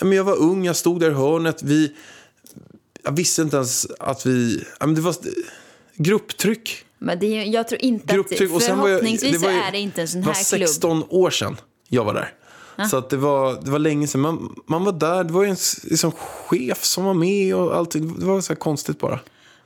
[0.00, 1.62] Men jag var ung, jag stod där i hörnet.
[1.62, 1.96] Vi,
[3.04, 4.64] jag visste inte ens att vi...
[4.80, 5.14] Men det var
[5.94, 6.84] grupptryck.
[6.98, 8.14] Men det, jag tror inte att...
[8.14, 8.50] grupptryck.
[8.50, 10.68] Var jag, Förhoppningsvis var ju- så är det inte en sån Det var här klubb.
[10.68, 11.56] 16 år sedan
[11.88, 12.34] jag var där.
[12.90, 14.20] Så att det, var, det var länge sedan.
[14.20, 18.18] Man, man var där, det var ju en liksom, chef som var med och allting.
[18.18, 19.20] Det var så här konstigt bara.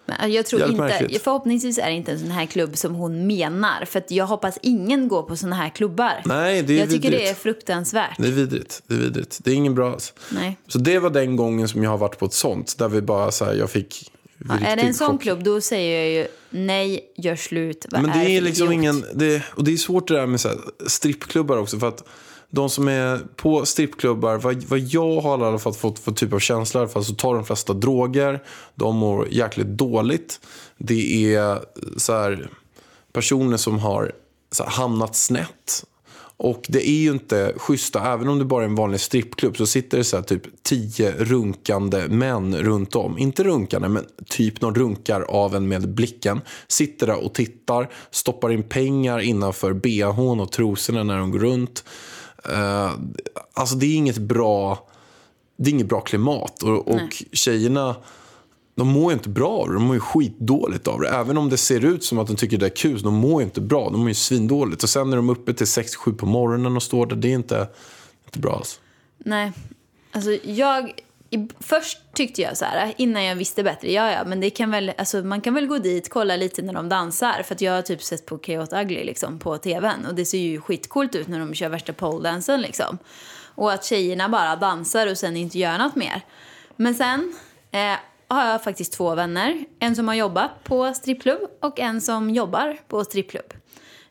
[0.06, 1.22] Men jag tror Jävligt inte, märkligt.
[1.22, 3.84] förhoppningsvis är det inte en sån här klubb som hon menar.
[3.84, 6.22] För att jag hoppas ingen går på såna här klubbar.
[6.24, 7.38] Nej, det är jag tycker det är vidrigt.
[7.42, 8.16] fruktansvärt.
[8.18, 8.82] Det är vidrigt.
[8.86, 9.38] Det är vidrigt.
[9.44, 9.98] Det är ingen bra.
[10.30, 10.56] Nej.
[10.68, 12.78] Så det var den gången som jag har varit på ett sånt.
[12.78, 14.12] Där vi bara så här, jag fick
[14.48, 15.22] Ja, är det en sån chock.
[15.22, 17.86] klubb då säger jag ju nej, gör slut.
[17.90, 19.04] Vad Men det är, är liksom ingen...
[19.14, 21.78] Det, och det är svårt det där med så här, strippklubbar också.
[21.78, 22.04] För att
[22.50, 26.32] de som är på strippklubbar, vad, vad jag har i alla fall fått för typ
[26.32, 28.42] av känsla, i alla fall, så tar de flesta droger.
[28.74, 30.40] De mår jäkligt dåligt.
[30.78, 31.58] Det är
[31.96, 32.48] så här,
[33.12, 34.12] personer som har
[34.58, 35.84] här, hamnat snett.
[36.42, 39.66] Och det är ju inte schyssta, även om det bara är en vanlig strippklubb så
[39.66, 43.18] sitter det så här typ tio runkande män runt om.
[43.18, 46.40] Inte runkande, men typ någon runkar av en med blicken.
[46.68, 51.84] Sitter där och tittar, stoppar in pengar innanför bhn och trosorna när de går runt.
[52.52, 52.90] Eh,
[53.52, 54.88] alltså det är inget bra,
[55.56, 56.62] det är inget bra klimat.
[56.62, 57.96] Och, och tjejerna
[58.74, 59.74] de mår ju inte bra av det.
[59.74, 61.08] De mår ju skitdåligt av det.
[61.08, 63.44] Även om det ser ut som att de tycker det är kul, de mår ju
[63.44, 63.90] inte bra.
[63.90, 64.82] De mår ju svindåligt.
[64.82, 67.16] Och sen är de uppe till 6-7 på morgonen och står där.
[67.16, 67.68] Det är inte,
[68.24, 68.80] inte bra alls.
[69.18, 69.52] Nej.
[70.12, 70.92] Alltså jag...
[71.30, 74.70] I, först tyckte jag så här, innan jag visste bättre, ja ja, men det kan
[74.70, 77.42] väl, alltså, man kan väl gå dit, kolla lite när de dansar.
[77.42, 80.06] För att jag har typ sett på Chaos Ugly liksom, på tvn.
[80.06, 82.98] Och det ser ju skitcoolt ut när de kör värsta poledansen liksom.
[83.54, 86.22] Och att tjejerna bara dansar och sen inte gör något mer.
[86.76, 87.34] Men sen
[87.70, 87.96] eh,
[88.34, 89.64] har jag faktiskt två vänner.
[89.78, 93.54] En som har jobbat på strippklubb och en som jobbar på strippklubb.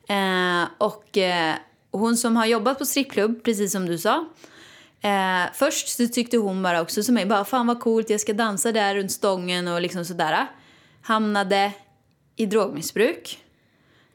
[0.07, 1.55] Eh, och eh,
[1.91, 4.25] hon som har jobbat på strippklubb, precis som du sa.
[5.01, 8.33] Eh, först så tyckte hon bara också som mig, bara fan vad coolt, jag ska
[8.33, 10.47] dansa där runt stången och liksom sådär.
[11.01, 11.71] Hamnade
[12.35, 13.39] i drogmissbruk.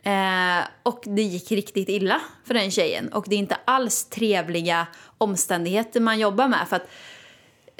[0.02, 3.12] Eh, och det gick riktigt illa för den tjejen.
[3.12, 4.86] Och det är inte alls trevliga
[5.18, 6.68] omständigheter man jobbar med.
[6.68, 6.88] För att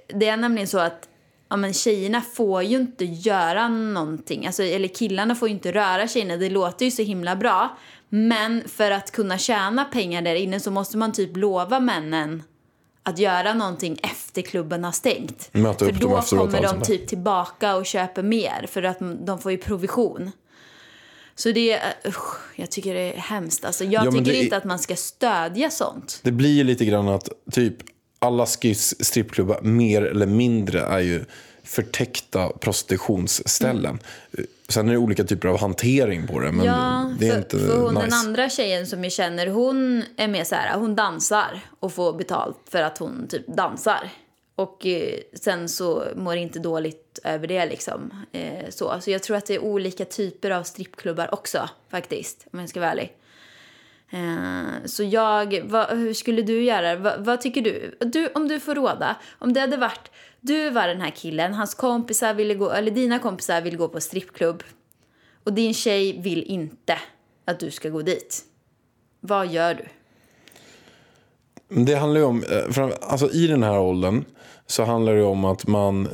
[0.09, 1.09] det är nämligen så att
[1.49, 4.47] ja, men tjejerna får ju inte göra någonting.
[4.47, 6.36] Alltså, eller killarna får ju inte röra tjejerna.
[6.36, 7.76] Det låter ju så himla bra.
[8.09, 12.42] Men för att kunna tjäna pengar där inne så måste man typ lova männen
[13.03, 15.49] att göra någonting efter klubben har stängt.
[15.53, 16.84] Möta för då kommer de där.
[16.84, 20.30] typ tillbaka och köper mer för att de får ju provision.
[21.34, 23.64] Så det är, usch, jag tycker det är hemskt.
[23.64, 26.20] Alltså, jag Ja, tycker det inte att man ska stödja sånt.
[26.22, 27.76] Det blir ju lite grann att typ
[28.27, 31.24] alla strippklubbar mer eller mindre är ju
[31.64, 33.99] förtäckta prostitutionsställen.
[34.68, 37.59] Sen är det olika typer av hantering på det, men Ja, det är för, inte
[37.59, 38.07] för hon, nice.
[38.07, 42.12] den andra tjejen som jag känner, hon är mer så här, hon dansar och får
[42.12, 44.11] betalt för att hon typ dansar.
[44.55, 48.24] Och eh, sen så mår inte dåligt över det liksom.
[48.33, 49.01] Eh, så.
[49.01, 52.81] så jag tror att det är olika typer av strippklubbar också faktiskt, om jag ska
[52.81, 53.12] vara ärlig.
[54.11, 56.96] Eh, så jag, vad, hur skulle du göra?
[56.96, 57.96] Vad, vad tycker du?
[58.00, 58.28] du?
[58.34, 62.34] Om du får råda, om det hade varit, du var den här killen, hans kompisar
[62.34, 64.62] ville gå, eller dina kompisar vill gå på strippklubb
[65.44, 66.98] och din tjej vill inte
[67.44, 68.44] att du ska gå dit.
[69.20, 69.84] Vad gör du?
[71.69, 72.45] Det handlar ju om,
[72.77, 74.25] eh, alltså i den här åldern
[74.67, 76.11] så handlar det om att man eh,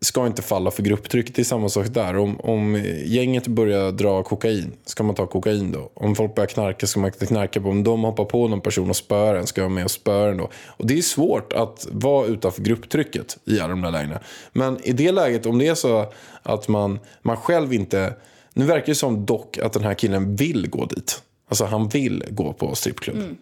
[0.00, 1.34] ska inte falla för grupptryck.
[1.34, 2.16] Det är samma sak där.
[2.16, 5.90] Om, om gänget börjar dra kokain, ska man ta kokain då?
[5.94, 7.68] Om folk börjar knarka, ska man inte knarka på?
[7.68, 10.36] Om de hoppar på någon person och spöar en, ska jag med och spöa den
[10.36, 10.50] då?
[10.66, 14.20] Och det är svårt att vara utanför grupptrycket i alla de där lägena.
[14.52, 18.14] Men i det läget, om det är så att man, man själv inte...
[18.54, 21.22] Nu verkar det som dock att den här killen vill gå dit.
[21.48, 23.16] Alltså han vill gå på strippklubb.
[23.16, 23.36] Mm.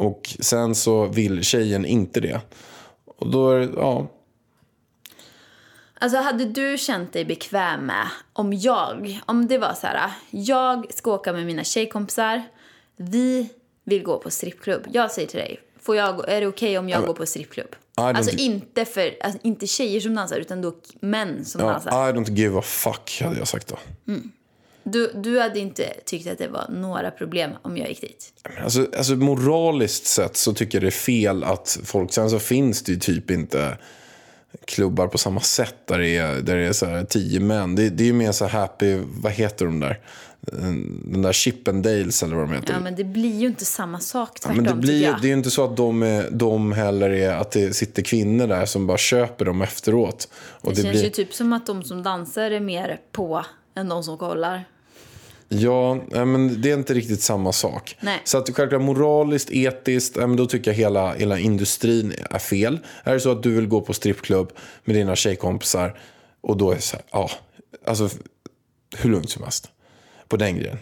[0.00, 2.40] Och sen så vill tjejen inte det.
[3.04, 4.06] Och då är det, ja.
[5.94, 10.94] Alltså hade du känt dig bekväm med om jag, om det var så här, jag
[10.94, 12.42] ska åka med mina tjejkompisar,
[12.96, 13.48] vi
[13.84, 14.86] vill gå på strippklubb.
[14.92, 17.76] Jag säger till dig, får jag, är det okej om jag går på strippklubb?
[17.94, 21.90] Alltså inte för, alltså, inte tjejer som dansar utan då män som ja dansar.
[21.90, 23.78] I don't give a fuck hade jag sagt då.
[24.82, 28.32] Du, du hade inte tyckt att det var några problem om jag gick dit?
[28.64, 32.12] Alltså, alltså moraliskt sett så tycker jag det är fel att folk...
[32.12, 33.78] Sen så finns det ju typ inte
[34.64, 37.74] klubbar på samma sätt där det är, där det är så här tio män.
[37.74, 40.00] Det, det är ju mer så happy, vad heter de där?
[40.40, 42.72] Den där Chippendales eller vad de heter.
[42.72, 45.20] Ja men det blir ju inte samma sak Ja, tvärtom men det, blir, jag.
[45.20, 48.46] det är ju inte så att de, är, de heller är att det sitter kvinnor
[48.46, 50.28] där som bara köper dem efteråt.
[50.34, 53.44] Och Det, det känns blir, ju typ som att de som dansar är mer på
[53.74, 54.64] än de som kollar.
[55.48, 57.96] Ja, men det är inte riktigt samma sak.
[58.00, 58.20] Nej.
[58.24, 62.78] Så att självklart moraliskt, etiskt, då tycker jag hela, hela industrin är fel.
[63.04, 64.52] Är det så att du vill gå på strippklubb
[64.84, 65.98] med dina tjejkompisar
[66.40, 67.30] och då är det så här, ja,
[67.86, 68.08] alltså
[68.96, 69.70] hur lugnt som helst
[70.28, 70.78] på den grejen.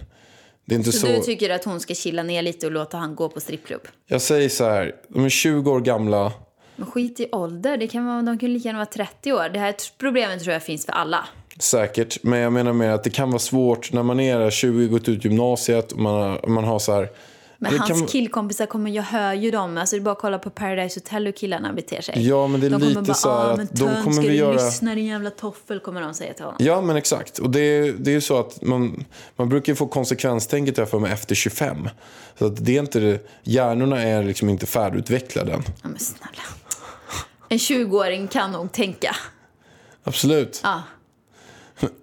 [0.64, 1.07] Det är inte Så, så...
[1.07, 3.89] du tycker att hon ska chilla ner lite och låta han gå på strippklubb?
[4.07, 6.32] Jag säger så här, de är 20 år gamla.
[6.76, 9.49] Men skit i ålder, det kan vara, de kan lika gärna vara 30 år.
[9.49, 11.28] Det här problemet tror jag finns för alla.
[11.59, 15.09] Säkert, men jag menar mer att det kan vara svårt när man är 20 gått
[15.09, 17.09] ut gymnasiet och man, har- man har så här...
[17.61, 19.79] Men hans kan- killkompisar kommer, jag hör ju dem.
[19.79, 22.29] Alltså det är bara att kolla på Paradise Hotel hur killarna beter sig.
[22.29, 24.23] Ja, men det är de lite bara, så här "Ah, att men de tönt, kommer
[24.23, 26.59] ska vi göra- lyssna din jävla toffel, kommer de säga till honom.
[26.65, 27.39] Ja, men exakt.
[27.39, 29.05] Och det, är- det är ju så att man,
[29.37, 31.89] man brukar få konsekvenstänket jag för mig efter 25.
[32.39, 35.63] Så att det är inte hjärnorna är liksom inte färdigutvecklade än.
[35.83, 36.43] Ja, men snälla.
[37.49, 39.17] En 20-åring kan nog tänka.
[40.05, 40.61] Absolut.
[40.65, 40.83] Ja.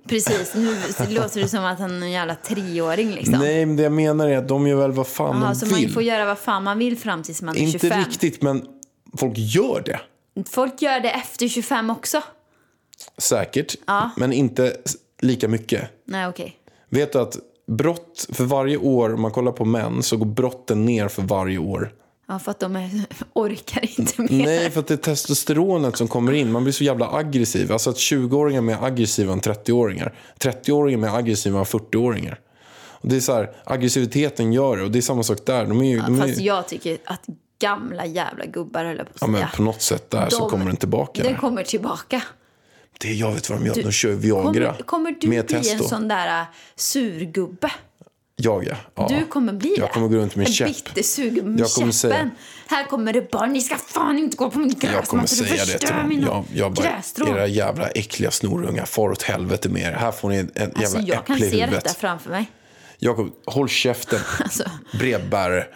[0.08, 0.76] Precis, nu
[1.10, 3.34] låter det som att han är en jävla treåring liksom.
[3.40, 5.66] Nej, men det jag menar är att de gör väl vad fan Jaha, de så
[5.66, 5.86] vill.
[5.86, 8.00] man får göra vad fan man vill fram tills man är Inte 25.
[8.00, 8.66] riktigt, men
[9.18, 10.00] folk gör det.
[10.50, 12.22] Folk gör det efter 25 också.
[13.18, 14.10] Säkert, Ja.
[14.18, 14.78] men inte
[15.22, 15.90] lika mycket.
[16.06, 16.56] Nej, okej.
[16.90, 20.86] Vet du att brott, för varje år, om man kollar på män, så går brotten
[20.86, 21.94] ner för varje år.
[22.28, 22.90] Ja, för att de är,
[23.34, 24.46] orkar inte mer.
[24.46, 26.52] Nej, för att det är testosteronet som kommer in.
[26.52, 27.72] Man blir så jävla aggressiv.
[27.72, 30.14] Alltså att 20-åringar är mer aggressiva än 30-åringar.
[30.40, 32.40] 30-åringar är mer aggressiva än 40-åringar.
[32.92, 34.84] Och det är så här, aggressiviteten gör det.
[34.84, 35.66] Och det är samma sak där.
[35.66, 37.22] De är ju, de är, Fast jag tycker att
[37.60, 39.32] gamla jävla gubbar, höll på att ja, säga.
[39.40, 41.24] men på något sätt där så De- kommer den tillbaka.
[41.24, 42.22] Den kommer tillbaka.
[43.00, 43.74] Det jag vet vad de gör.
[43.76, 45.84] Du- de kör Viagra Kommer, kommer du med bli testo.
[45.84, 46.46] en sån där äh,
[46.76, 47.72] surgubbe?
[48.38, 48.76] Jag ja.
[48.96, 49.08] ja.
[49.10, 49.82] Du kommer bli det.
[49.82, 50.68] Jag kommer gå runt med en käpp.
[50.68, 52.12] bitter surgubbe med Jag kommer käppen.
[52.12, 52.30] säga-
[52.68, 54.94] Här kommer det barn, ni ska fan inte gå på min gräsmatta.
[54.96, 56.22] Jag kommer säga det till dem.
[56.22, 56.88] Jag, jag bara,
[57.38, 59.92] era jävla äckliga snorungar, far åt helvete med er.
[59.92, 61.84] Här får ni ett jävla Alltså, jag kan äpple i se huvudet.
[61.84, 62.52] detta framför mig.
[63.00, 64.20] Jakob, håll käften.
[64.44, 64.64] Alltså,
[65.00, 65.68] Brevbärare.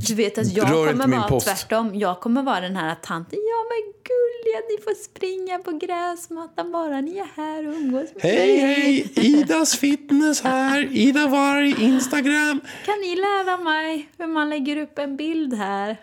[0.00, 1.46] Du vet att jag Rör kommer vara post.
[1.46, 1.94] tvärtom.
[1.94, 3.38] Jag kommer vara den här tanten.
[3.42, 8.22] Ja men gulliga, ni får springa på gräsmattan bara ni är här och umgås med
[8.22, 9.12] Hej, hej!
[9.16, 10.88] Idas fitness här.
[10.92, 12.60] Ida Varg, Instagram.
[12.86, 15.96] Kan ni lära mig hur man lägger upp en bild här?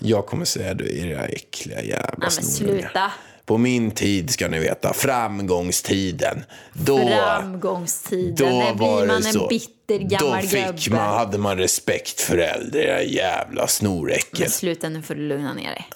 [0.00, 2.80] Jag kommer säga du, era äckliga jävla Nej men snorungar.
[2.80, 3.12] sluta.
[3.44, 6.44] På min tid ska ni veta, framgångstiden.
[6.72, 8.34] Då, Framgångstiden.
[8.34, 10.96] då När blir man en bitter gammal Då fick gubbe?
[10.96, 14.40] man, hade man respekt för äldre, era jävla snoräckel.
[14.40, 15.86] Men sluta nu får du lugna ner dig.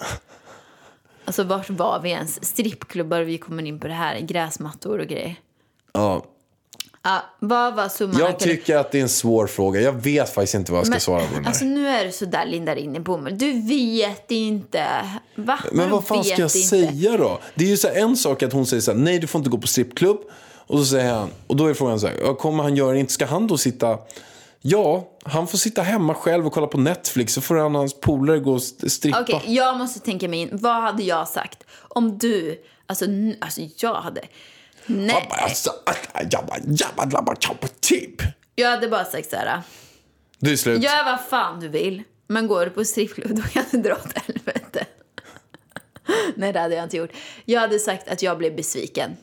[1.25, 2.45] Alltså vart var vi ens?
[2.45, 5.35] Strippklubbar, vi kommer in på det här, gräsmattor och grejer.
[5.93, 6.25] Ja,
[7.05, 8.21] Ja, vad var summan?
[8.21, 9.81] jag tycker att det är en svår fråga.
[9.81, 11.49] Jag vet faktiskt inte vad jag ska Men, svara på den här.
[11.49, 13.39] Alltså nu är du så där lindar in i bomull.
[13.39, 14.87] Du vet inte.
[15.35, 15.59] Va?
[15.73, 16.59] Men vad fan ska jag inte?
[16.59, 17.39] säga då?
[17.55, 19.39] Det är ju så här, en sak att hon säger så här, nej du får
[19.39, 20.19] inte gå på strippklubb.
[20.67, 22.97] Och så säger han, och då är frågan så här, kommer han göra?
[22.97, 23.99] Inte ska han då sitta,
[24.61, 27.33] ja, han får sitta hemma själv och kolla på Netflix.
[27.33, 29.21] Så får han och hans polare gå och st- strippa.
[29.21, 30.49] Okej, jag måste tänka mig in.
[30.53, 32.63] Vad hade jag sagt om du...
[32.87, 33.05] Alltså,
[33.41, 34.21] alltså jag hade...
[34.87, 35.29] Nej.
[35.31, 35.71] Alltså,
[36.31, 37.37] jabba,
[37.81, 38.23] typ.
[38.55, 39.63] Jag hade bara sagt så här.
[40.39, 40.83] Det är slut.
[40.83, 44.19] Gör vad fan du vill, men går du på strippklubb då kan du dra åt
[44.19, 44.87] helvete.
[46.37, 47.13] Nej, det hade jag inte gjort.
[47.45, 49.17] Jag hade sagt att jag blev besviken.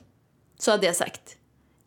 [0.60, 1.38] Så hade jag sagt.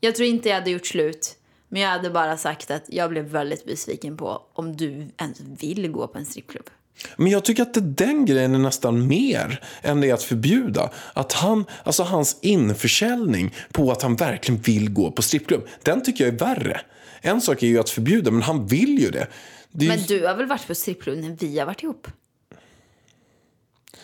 [0.01, 1.37] Jag tror inte jag hade gjort slut.
[1.69, 5.93] Men jag hade bara sagt att jag blev väldigt besviken på om du ens vill
[5.93, 6.71] gå på en strippklubb.
[7.17, 10.91] Men jag tycker att det, den grejen är nästan mer än det att förbjuda.
[11.13, 15.67] Att han, alltså hans införsäljning på att han verkligen vill gå på strippklubb.
[15.83, 16.81] Den tycker jag är värre.
[17.21, 19.27] En sak är ju att förbjuda, men han vill ju det.
[19.73, 22.09] det ju- Men du har väl varit på strippklubb när vi har varit ihop?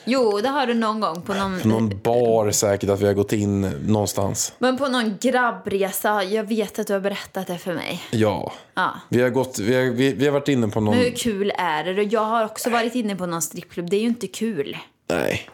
[0.04, 1.60] Jo, det har du någon gång på någon...
[1.60, 4.54] På någon bar säkert att vi har gått in någonstans.
[4.58, 6.24] Men på någon grabbresa.
[6.24, 8.02] Jag vet att du har berättat det för mig.
[8.10, 8.52] Ja.
[8.74, 9.00] Ja.
[9.08, 10.96] Vi, har gått, vi, har, vi, vi har varit inne på någon...
[10.96, 12.02] Men hur kul är det?
[12.02, 13.90] Jag har också varit inne på någon strippklubb.
[13.90, 14.76] Det är ju inte kul.
[15.08, 15.50] Nej.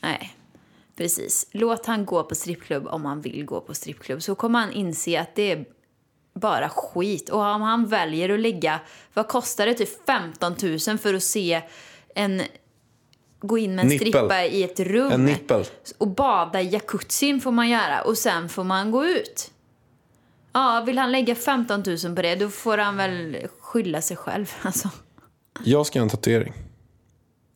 [0.00, 0.34] Nej,
[0.96, 1.46] precis.
[1.50, 4.22] Låt han gå på strippklubb om han vill gå på strippklubb.
[4.22, 5.64] Så kommer han inse att det är
[6.34, 7.28] bara skit.
[7.28, 8.80] Och om han väljer att lägga,
[9.14, 9.74] vad kostar det?
[9.74, 11.62] Typ 15 000 för att se
[12.14, 12.42] en,
[13.46, 14.08] gå in med en Nippel.
[14.08, 15.12] strippa i ett rum.
[15.12, 15.64] En nippel.
[15.98, 19.50] Och bada i jacuzzin får man göra och sen får man gå ut.
[20.52, 24.52] Ja, vill han lägga 15 000 på det då får han väl skylla sig själv.
[24.62, 24.90] Alltså,
[25.64, 26.52] Jag ska ha en tatuering.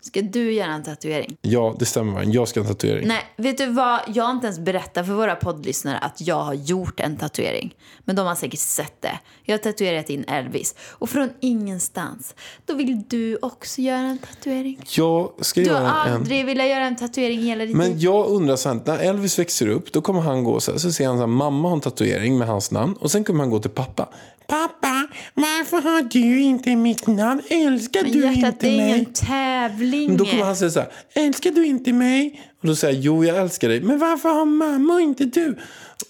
[0.08, 1.36] Ska du göra en tatuering?
[1.42, 2.12] Ja, det stämmer.
[2.12, 2.24] va?
[2.24, 3.08] Jag ska ha en tatuering.
[3.08, 4.00] Nej, vet du vad?
[4.06, 7.74] Jag har inte ens berättat för våra poddlyssnare att jag har gjort en tatuering.
[8.04, 9.18] Men de har säkert sett det.
[9.44, 10.74] Jag har tatuerat in Elvis.
[10.90, 12.34] Och från ingenstans,
[12.66, 14.80] då vill du också göra en tatuering.
[14.96, 16.12] Jag ska Du har göra en...
[16.14, 17.98] aldrig velat göra en tatuering hela ditt Men liv.
[17.98, 21.06] jag undrar sen, när Elvis växer upp, då kommer han gå så här, så ser
[21.06, 22.94] han så här, mamma har en tatuering med hans namn.
[23.00, 24.08] Och sen kommer han gå till pappa.
[24.48, 27.42] Pappa, varför har du inte mitt namn?
[27.48, 28.90] Älskar Men du hjärtat, inte det är mig?
[28.90, 30.08] ingen tävling.
[30.08, 32.42] Men då kommer han säga så här, älskar du inte mig?
[32.60, 33.80] Och då säger jag, jo jag älskar dig.
[33.80, 35.58] Men varför har mamma och inte du?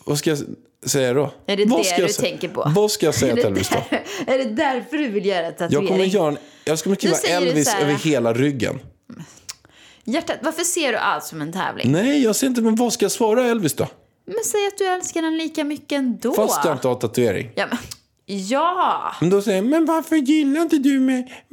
[0.05, 0.39] Vad ska jag
[0.86, 1.32] säga då?
[1.47, 2.30] Är det Vad det ska du säga?
[2.30, 2.72] tänker på?
[2.76, 3.97] Vad ska jag säga till Elvis då?
[4.26, 5.72] är det därför du vill göra tatuering?
[5.72, 8.78] Jag kommer göra en, jag ska skriva Elvis över hela ryggen.
[10.05, 11.93] Hjärtat, varför ser du allt som en tävling?
[11.93, 13.86] Nej, jag ser inte, men vad ska jag svara Elvis då?
[14.26, 16.34] Men säg att du älskar den lika mycket ändå.
[16.34, 17.51] Fast jag inte har tatuering.
[17.55, 17.78] Ja, men,
[18.28, 19.12] ja.
[19.20, 21.44] Men då säger jag, men varför gillar inte du mig?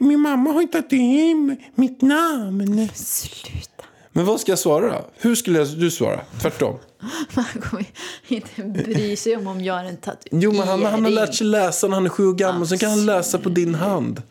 [0.00, 2.88] Min mamma har inte tatuerat med mitt namn.
[2.94, 3.84] Sluta.
[4.12, 5.10] Men vad ska jag svara då?
[5.16, 6.20] Hur skulle du svara?
[6.40, 6.78] Tvärtom.
[7.34, 7.84] Man kommer
[8.28, 10.40] inte bry sig om om jag har en tatuering.
[10.40, 12.66] Jo, men han, han har lärt sig läsa när han är sju år gammal.
[12.66, 14.22] Sen kan han läsa på din hand.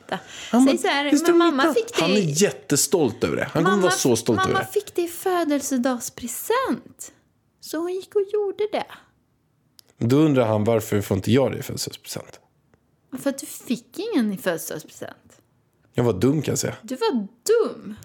[0.51, 3.23] Han Säg så här, "Det står men mamma mitt namn." fick det Han är jättestolt
[3.23, 3.49] över det.
[3.53, 4.67] Han kommer vara så stolt mamma över det.
[4.73, 7.11] fick det i födelsedagspresent.
[7.61, 8.85] Så hon gick och gjorde det.
[9.97, 12.39] Då undrar han varför får inte jag det i födelsedagspresent?
[13.19, 15.41] För att du fick ingen i födelsedagspresent.
[15.93, 16.75] Jag var dum kan jag säga.
[16.81, 17.95] Du var dum.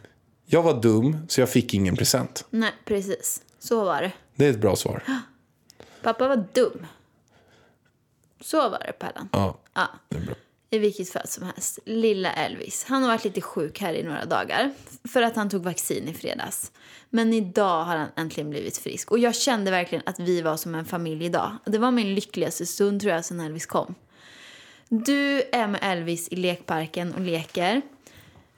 [0.47, 2.47] Jag var dum så jag fick ingen present.
[2.51, 3.43] Nej, precis.
[3.59, 4.12] Så var det.
[4.34, 5.03] Det är ett bra svar.
[6.03, 6.86] Pappa var dum.
[8.41, 9.28] Så var det, Pärlan.
[9.32, 9.89] Ja, Ja.
[10.09, 10.34] det är bra.
[10.70, 11.78] I vilket fall som helst.
[11.84, 12.84] Lilla Elvis.
[12.88, 14.72] Han har varit lite sjuk här i några dagar.
[15.08, 16.72] För att han tog vaccin i fredags.
[17.10, 19.10] Men idag har han äntligen blivit frisk.
[19.10, 21.56] Och jag kände verkligen att vi var som en familj idag.
[21.64, 23.94] Det var min lyckligaste stund tror jag sen Elvis kom.
[24.88, 27.82] Du är med Elvis i lekparken och leker.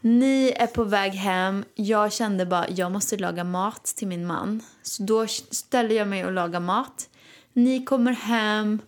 [0.00, 1.64] Ni är på väg hem.
[1.74, 4.62] Jag kände bara jag måste laga mat till min man.
[4.82, 7.08] Så då ställer jag mig och lagar mat.
[7.52, 8.78] Ni kommer hem,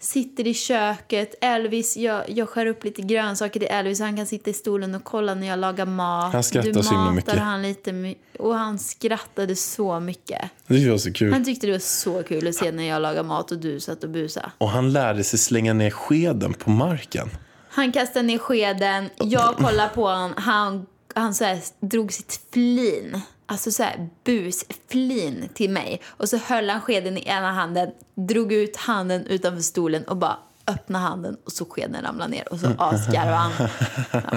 [0.00, 1.34] sitter i köket.
[1.40, 5.04] Elvis, jag, jag skär upp lite grönsaker till Elvis han kan sitta i stolen och
[5.04, 6.32] kolla när jag lagar mat.
[6.32, 7.34] Han skrattar du så himla mycket.
[7.34, 10.40] han lite och han skrattade så mycket.
[10.66, 11.32] Det var så kul.
[11.32, 14.04] Han tyckte det var så kul att se när jag lagar mat och du satt
[14.04, 14.50] och busade.
[14.58, 17.30] Och han lärde sig slänga ner skeden på marken.
[17.68, 23.20] Han kastade ner skeden, jag kollade på honom, han, han så här, drog sitt flin,
[23.50, 26.00] alltså så här busflin till mig.
[26.06, 30.36] Och så höll han skeden i ena handen, drog ut handen utanför stolen och bara
[30.66, 33.68] öppnade handen och så skeden ramlade ner och så asgarvade han.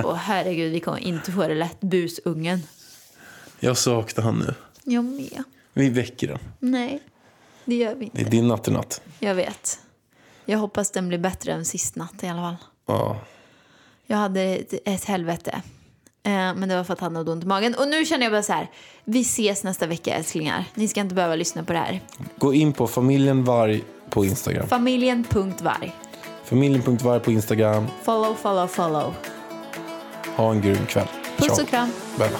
[0.06, 2.64] Åh herregud, vi kommer inte få det lätt, busungen.
[3.60, 4.54] Jag saknar han nu.
[4.84, 5.44] Jag med.
[5.74, 6.40] Vi väcker den.
[6.60, 7.00] Nej,
[7.66, 8.32] det gör vi Det är inte.
[8.32, 9.02] din natt i natt.
[9.20, 9.80] Jag vet.
[10.46, 12.56] Jag hoppas den blir bättre än sist natt i alla fall.
[12.86, 13.18] Ja.
[14.06, 15.62] Jag hade ett, ett helvete.
[16.26, 17.76] Eh, men det var för att han hade ont i magen.
[17.76, 18.70] Och nu känner jag bara så här.
[19.06, 20.66] Vi ses nästa vecka älsklingar.
[20.74, 22.02] Ni ska inte behöva lyssna på det här.
[22.38, 24.68] Gå in på familjen Varg på Instagram.
[24.68, 25.96] Familjen.varg.
[26.46, 27.88] Familjen.varg på Instagram.
[28.04, 29.14] Follow, follow, follow.
[30.36, 31.08] Ha en grym kväll.
[31.38, 31.64] Puss Ciao.
[31.64, 31.90] och kram.
[32.18, 32.40] Bella.